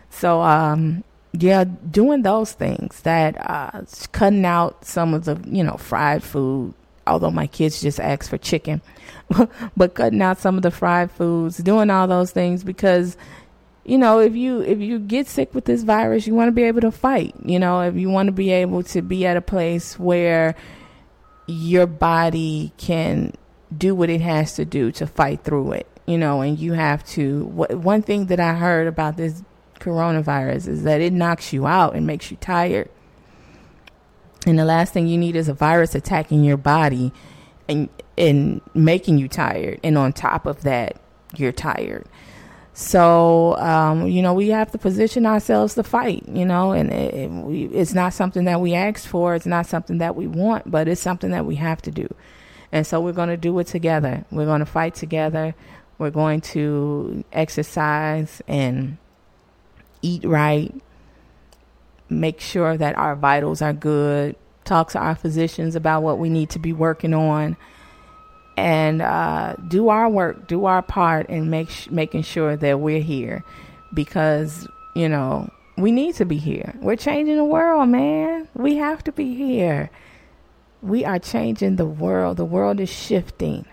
So 0.10 0.42
um, 0.42 1.04
yeah, 1.34 1.66
doing 1.90 2.22
those 2.22 2.52
things 2.52 3.02
that 3.02 3.38
uh, 3.50 3.84
cutting 4.12 4.46
out 4.46 4.86
some 4.86 5.14
of 5.14 5.26
the 5.26 5.42
you 5.46 5.64
know 5.64 5.78
fried 5.78 6.24
food, 6.24 6.74
although 7.08 7.32
my 7.32 7.48
kids 7.48 7.82
just 7.82 8.00
ask 8.00 8.30
for 8.30 8.38
chicken, 8.38 8.82
but 9.78 9.94
cutting 9.94 10.22
out 10.22 10.40
some 10.40 10.58
of 10.58 10.64
the 10.64 10.72
fried 10.72 11.12
foods, 11.12 11.58
doing 11.58 11.90
all 11.90 12.08
those 12.08 12.32
things 12.32 12.64
because 12.64 13.18
you 13.86 14.00
know, 14.00 14.20
if 14.20 14.36
you 14.36 14.62
if 14.62 14.80
you 14.80 14.98
get 14.98 15.28
sick 15.28 15.54
with 15.54 15.66
this 15.66 15.84
virus, 15.84 16.26
you 16.26 16.34
want 16.34 16.48
to 16.48 16.52
be 16.52 16.64
able 16.64 16.82
to 16.82 16.92
fight. 16.92 17.36
You 17.44 17.60
know, 17.60 17.82
if 17.82 17.96
you 17.96 18.10
want 18.10 18.28
to 18.28 18.32
be 18.32 18.52
able 18.52 18.82
to 18.84 19.02
be 19.04 19.28
at 19.28 19.38
a 19.38 19.42
place 19.42 20.00
where 20.00 20.56
your 21.46 21.86
body 21.86 22.74
can 22.78 23.34
do 23.76 23.96
what 23.96 24.10
it 24.10 24.22
has 24.22 24.56
to 24.56 24.66
do 24.66 24.92
to 24.94 25.08
fight 25.08 25.44
through 25.44 25.74
it, 25.74 25.88
you 26.06 26.18
know, 26.18 26.42
and 26.42 26.60
you 26.60 26.74
have 26.74 27.04
to. 27.10 27.46
What, 27.46 27.76
one 27.76 28.02
thing 28.02 28.28
that 28.28 28.40
I 28.40 28.54
heard 28.54 28.88
about 28.88 29.18
this 29.18 29.44
coronavirus 29.80 30.68
is 30.68 30.84
that 30.84 31.02
it 31.02 31.14
knocks 31.14 31.54
you 31.54 31.68
out 31.68 31.96
and 31.96 32.08
makes 32.08 32.32
you 32.32 32.38
tired. 32.38 32.90
And 34.48 34.60
the 34.60 34.66
last 34.66 34.94
thing 34.94 35.08
you 35.08 35.18
need 35.18 35.36
is 35.36 35.50
a 35.50 35.54
virus 35.54 35.96
attacking 35.96 36.44
your 36.44 36.58
body 36.58 37.12
and 37.68 37.90
and 38.18 38.62
making 38.74 39.18
you 39.18 39.28
tired. 39.28 39.80
And 39.84 39.98
on 39.98 40.14
top 40.14 40.46
of 40.46 40.62
that, 40.64 40.98
you're 41.36 41.52
tired. 41.52 42.06
So, 42.78 43.56
um, 43.58 44.08
you 44.08 44.22
know, 44.22 44.34
we 44.34 44.50
have 44.50 44.70
to 44.72 44.78
position 44.78 45.26
ourselves 45.26 45.76
to 45.76 45.84
fight, 45.84 46.28
you 46.28 46.46
know, 46.46 46.74
and 46.74 46.92
it, 46.92 47.14
it, 47.14 47.32
we, 47.32 47.64
it's 47.68 47.94
not 47.94 48.14
something 48.14 48.44
that 48.46 48.60
we 48.60 48.74
ask 48.74 49.08
for. 49.08 49.34
It's 49.34 49.46
not 49.46 49.66
something 49.66 50.00
that 50.00 50.18
we 50.18 50.28
want, 50.28 50.70
but 50.70 50.90
it's 50.90 51.00
something 51.00 51.32
that 51.32 51.46
we 51.46 51.56
have 51.56 51.82
to 51.84 51.92
do. 51.92 52.14
And 52.76 52.86
so 52.86 53.00
we're 53.00 53.14
going 53.14 53.30
to 53.30 53.38
do 53.38 53.58
it 53.60 53.68
together. 53.68 54.26
We're 54.32 54.44
going 54.44 54.60
to 54.60 54.66
fight 54.66 54.96
together. 54.96 55.56
We're 55.98 56.12
going 56.12 56.42
to 56.42 57.24
exercise 57.32 58.42
and 58.50 58.98
eat 60.02 60.26
right, 60.26 60.76
make 62.10 62.42
sure 62.42 62.76
that 62.76 62.98
our 62.98 63.16
vitals 63.16 63.62
are 63.62 63.72
good, 63.72 64.36
talk 64.66 64.90
to 64.90 65.00
our 65.00 65.16
physicians 65.16 65.78
about 65.78 66.04
what 66.04 66.20
we 66.20 66.30
need 66.30 66.50
to 66.50 66.60
be 66.60 66.74
working 66.74 67.14
on 67.14 67.56
and 68.58 69.02
uh, 69.02 69.56
do 69.70 69.88
our 69.88 70.10
work, 70.10 70.46
do 70.46 70.66
our 70.66 70.82
part, 70.82 71.30
and 71.30 71.50
make 71.50 71.70
sh- 71.70 71.90
making 71.90 72.24
sure 72.24 72.58
that 72.58 72.82
we're 72.82 73.02
here, 73.02 73.46
because 73.94 74.68
you 74.96 75.08
know 75.08 75.50
we 75.78 75.94
need 75.94 76.16
to 76.16 76.26
be 76.26 76.38
here. 76.38 76.74
We're 76.82 76.98
changing 76.98 77.38
the 77.38 77.46
world, 77.46 77.88
man. 77.88 78.50
We 78.54 78.76
have 78.76 79.02
to 79.06 79.14
be 79.14 79.34
here. 79.34 79.90
We 80.86 81.04
are 81.04 81.18
changing 81.18 81.78
the 81.78 81.86
world. 81.86 82.38
The 82.38 82.46
world 82.46 82.80
is 82.80 82.90
shifting, 82.90 83.66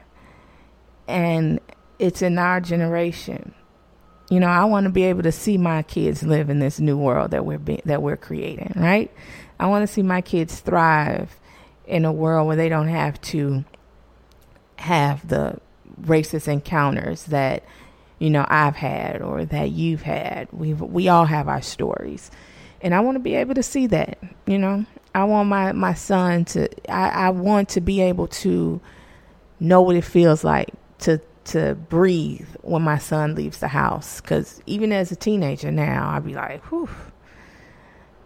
and 1.06 1.60
it's 1.98 2.22
in 2.22 2.38
our 2.38 2.58
generation. 2.58 3.54
You 4.30 4.40
know, 4.40 4.46
I 4.46 4.64
want 4.64 4.84
to 4.84 4.90
be 4.90 5.02
able 5.04 5.22
to 5.24 5.32
see 5.32 5.58
my 5.58 5.82
kids 5.82 6.22
live 6.22 6.48
in 6.48 6.58
this 6.58 6.80
new 6.80 6.96
world 6.96 7.32
that 7.32 7.44
we're 7.44 7.58
be- 7.58 7.82
that 7.84 8.02
we're 8.02 8.16
creating, 8.16 8.72
right? 8.76 9.10
I 9.60 9.66
want 9.66 9.86
to 9.86 9.92
see 9.92 10.02
my 10.02 10.22
kids 10.22 10.60
thrive 10.60 11.38
in 11.86 12.06
a 12.06 12.12
world 12.12 12.46
where 12.46 12.56
they 12.56 12.70
don't 12.70 12.88
have 12.88 13.20
to 13.20 13.62
have 14.76 15.28
the 15.28 15.60
racist 16.00 16.48
encounters 16.48 17.24
that 17.24 17.62
you 18.18 18.30
know 18.30 18.46
I've 18.48 18.76
had 18.76 19.20
or 19.20 19.44
that 19.44 19.70
you've 19.70 20.00
had. 20.00 20.48
We 20.50 20.72
we 20.72 21.08
all 21.08 21.26
have 21.26 21.46
our 21.46 21.60
stories, 21.60 22.30
and 22.80 22.94
I 22.94 23.00
want 23.00 23.16
to 23.16 23.20
be 23.20 23.34
able 23.34 23.54
to 23.56 23.62
see 23.62 23.86
that. 23.88 24.18
You 24.46 24.56
know, 24.56 24.86
I 25.14 25.24
want 25.24 25.48
my 25.48 25.72
my 25.72 25.94
son 25.94 26.44
to. 26.46 26.68
I, 26.90 27.26
I 27.26 27.30
want 27.30 27.68
to 27.70 27.80
be 27.80 28.00
able 28.00 28.28
to 28.28 28.80
know 29.60 29.82
what 29.82 29.96
it 29.96 30.04
feels 30.04 30.44
like 30.44 30.70
to 31.00 31.20
to 31.44 31.74
breathe 31.74 32.48
when 32.62 32.82
my 32.82 32.98
son 32.98 33.34
leaves 33.34 33.58
the 33.58 33.68
house. 33.68 34.20
Because 34.20 34.62
even 34.66 34.92
as 34.92 35.12
a 35.12 35.16
teenager 35.16 35.70
now, 35.70 36.10
I'd 36.10 36.24
be 36.24 36.34
like, 36.34 36.62
"Whew, 36.70 36.88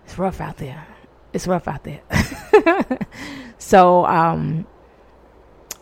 it's 0.05 0.18
rough 0.18 0.40
out 0.40 0.59
there. 0.59 0.87
It's 1.33 1.46
rough 1.46 1.66
out 1.66 1.85
there." 1.85 2.03
so 3.59 4.07
um, 4.07 4.66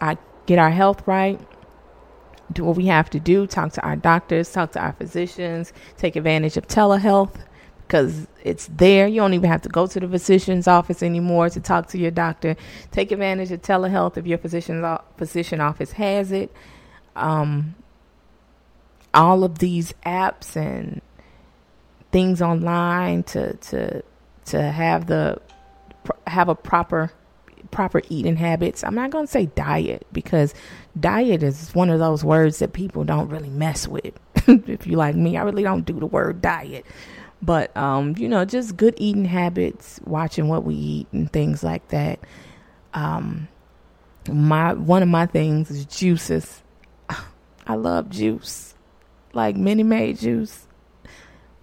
I 0.00 0.16
get 0.46 0.58
our 0.58 0.70
health 0.70 1.06
right, 1.06 1.40
do 2.52 2.64
what 2.64 2.76
we 2.76 2.86
have 2.86 3.10
to 3.10 3.20
do, 3.20 3.46
talk 3.46 3.72
to 3.72 3.82
our 3.82 3.96
doctors, 3.96 4.50
talk 4.50 4.72
to 4.72 4.80
our 4.80 4.92
physicians, 4.92 5.72
take 5.96 6.16
advantage 6.16 6.56
of 6.56 6.66
telehealth 6.66 7.36
because 7.86 8.26
it's 8.42 8.68
there. 8.68 9.06
You 9.06 9.20
don't 9.20 9.34
even 9.34 9.50
have 9.50 9.62
to 9.62 9.68
go 9.68 9.86
to 9.86 10.00
the 10.00 10.08
physician's 10.08 10.66
office 10.66 11.02
anymore 11.02 11.50
to 11.50 11.60
talk 11.60 11.88
to 11.88 11.98
your 11.98 12.10
doctor. 12.10 12.56
Take 12.90 13.12
advantage 13.12 13.52
of 13.52 13.62
telehealth 13.62 14.16
if 14.16 14.26
your 14.26 14.38
physician's 14.38 14.84
physician 15.16 15.60
office 15.60 15.92
has 15.92 16.32
it. 16.32 16.52
Um, 17.16 17.74
all 19.12 19.44
of 19.44 19.58
these 19.58 19.94
apps 20.04 20.56
and 20.56 21.00
things 22.10 22.42
online 22.42 23.22
to 23.24 23.54
to 23.54 24.02
to 24.46 24.62
have 24.62 25.06
the 25.06 25.40
have 26.26 26.48
a 26.48 26.54
proper 26.54 27.12
proper 27.70 28.02
eating 28.08 28.36
habits. 28.36 28.84
I'm 28.84 28.94
not 28.94 29.10
going 29.10 29.26
to 29.26 29.30
say 29.30 29.46
diet 29.46 30.06
because 30.12 30.54
diet 30.98 31.42
is 31.42 31.74
one 31.74 31.90
of 31.90 31.98
those 31.98 32.24
words 32.24 32.58
that 32.58 32.72
people 32.72 33.04
don't 33.04 33.28
really 33.28 33.50
mess 33.50 33.88
with. 33.88 34.18
if 34.48 34.86
you 34.86 34.96
like 34.96 35.16
me, 35.16 35.36
I 35.36 35.42
really 35.42 35.62
don't 35.62 35.84
do 35.84 35.98
the 35.98 36.06
word 36.06 36.42
diet. 36.42 36.84
But 37.44 37.76
um, 37.76 38.14
you 38.16 38.28
know, 38.28 38.44
just 38.46 38.76
good 38.76 38.94
eating 38.96 39.26
habits, 39.26 40.00
watching 40.04 40.48
what 40.48 40.64
we 40.64 40.74
eat 40.74 41.08
and 41.12 41.30
things 41.30 41.62
like 41.62 41.86
that. 41.88 42.18
Um, 42.94 43.48
my 44.30 44.72
one 44.72 45.02
of 45.02 45.08
my 45.10 45.26
things 45.26 45.70
is 45.70 45.84
juices. 45.84 46.62
I 47.66 47.74
love 47.74 48.08
juice, 48.08 48.74
like 49.34 49.56
Minute 49.56 49.84
Maid 49.84 50.18
juice. 50.18 50.66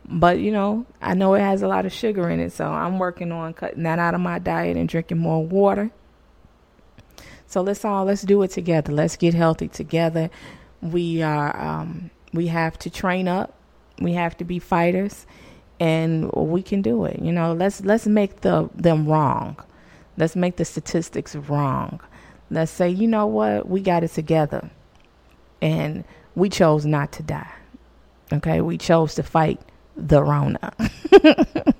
But 0.06 0.39
you 0.39 0.52
know, 0.52 0.86
I 1.02 1.15
know 1.15 1.34
it 1.34 1.39
has 1.39 1.63
a 1.63 1.67
lot 1.67 1.86
of 1.88 1.94
sugar 1.94 2.30
in 2.30 2.39
it, 2.39 2.52
so 2.54 2.65
I'm 2.65 3.00
working 3.00 3.32
on 3.32 3.54
cutting 3.54 3.84
that 3.84 3.98
out 3.98 4.13
of 4.13 4.22
my 4.22 4.38
diet 4.38 4.78
and 4.78 4.88
drinking 4.88 5.17
more 5.17 5.44
water. 5.44 5.89
So 7.48 7.62
let's 7.62 7.84
all 7.84 8.06
let's 8.06 8.22
do 8.22 8.41
it 8.44 8.52
together. 8.52 8.94
Let's 8.94 9.17
get 9.17 9.34
healthy 9.34 9.67
together. 9.67 10.30
We 10.80 11.24
are 11.24 11.60
um, 11.60 12.12
we 12.34 12.48
have 12.48 12.78
to 12.80 12.91
train 12.91 13.28
up. 13.28 13.56
We 14.00 14.13
have 14.13 14.38
to 14.38 14.44
be 14.44 14.60
fighters, 14.60 15.26
and 15.82 16.32
we 16.34 16.62
can 16.62 16.84
do 16.84 17.06
it. 17.06 17.20
You 17.20 17.32
know, 17.32 17.54
let's 17.54 17.82
let's 17.82 18.06
make 18.06 18.41
the 18.41 18.70
them 18.76 19.08
wrong. 19.08 19.58
Let's 20.15 20.36
make 20.36 20.58
the 20.58 20.63
statistics 20.63 21.36
wrong. 21.36 22.00
Let's 22.52 22.72
say, 22.72 22.88
you 22.89 23.08
know 23.08 23.26
what, 23.26 23.67
we 23.67 23.82
got 23.82 24.04
it 24.04 24.10
together, 24.10 24.70
and 25.60 26.04
we 26.36 26.50
chose 26.50 26.86
not 26.86 27.12
to 27.13 27.24
die. 27.24 27.52
Okay, 28.32 28.62
we 28.62 28.78
chose 28.78 29.15
to 29.15 29.24
fight 29.24 29.60
the 29.98 30.24
Rona. 30.24 30.72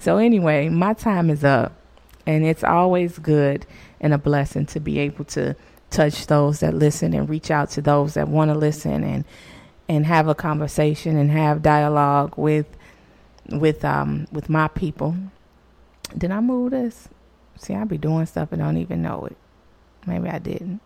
so 0.00 0.16
anyway, 0.16 0.68
my 0.68 0.94
time 0.94 1.30
is 1.30 1.44
up, 1.44 1.72
and 2.26 2.44
it's 2.44 2.64
always 2.64 3.20
good 3.20 3.66
and 4.00 4.12
a 4.12 4.18
blessing 4.18 4.66
to 4.66 4.80
be 4.80 4.98
able 4.98 5.24
to 5.26 5.54
touch 5.90 6.26
those 6.26 6.58
that 6.58 6.74
listen 6.74 7.14
and 7.14 7.28
reach 7.28 7.52
out 7.52 7.70
to 7.70 7.80
those 7.80 8.14
that 8.14 8.26
want 8.26 8.50
to 8.50 8.58
listen 8.58 9.04
and 9.04 9.24
and 9.88 10.06
have 10.06 10.28
a 10.28 10.34
conversation 10.34 11.16
and 11.16 11.30
have 11.30 11.62
dialogue 11.62 12.34
with 12.36 12.66
with 13.50 13.84
um 13.84 14.26
with 14.32 14.48
my 14.48 14.68
people. 14.68 15.16
Did 16.16 16.30
I 16.30 16.40
move 16.40 16.70
this? 16.72 17.08
See, 17.56 17.74
I 17.74 17.84
be 17.84 17.98
doing 17.98 18.26
stuff 18.26 18.52
and 18.52 18.60
don't 18.60 18.76
even 18.76 19.02
know 19.02 19.26
it. 19.26 19.36
Maybe 20.06 20.28
I 20.28 20.38
didn't. 20.38 20.80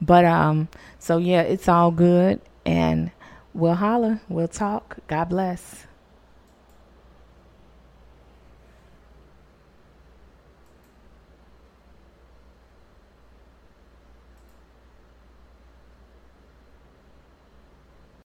But 0.00 0.24
um 0.24 0.68
so 0.98 1.18
yeah, 1.18 1.42
it's 1.42 1.68
all 1.68 1.90
good 1.90 2.40
and 2.66 3.10
we'll 3.52 3.74
holler, 3.74 4.20
we'll 4.28 4.48
talk. 4.48 4.98
God 5.06 5.28
bless. 5.28 5.86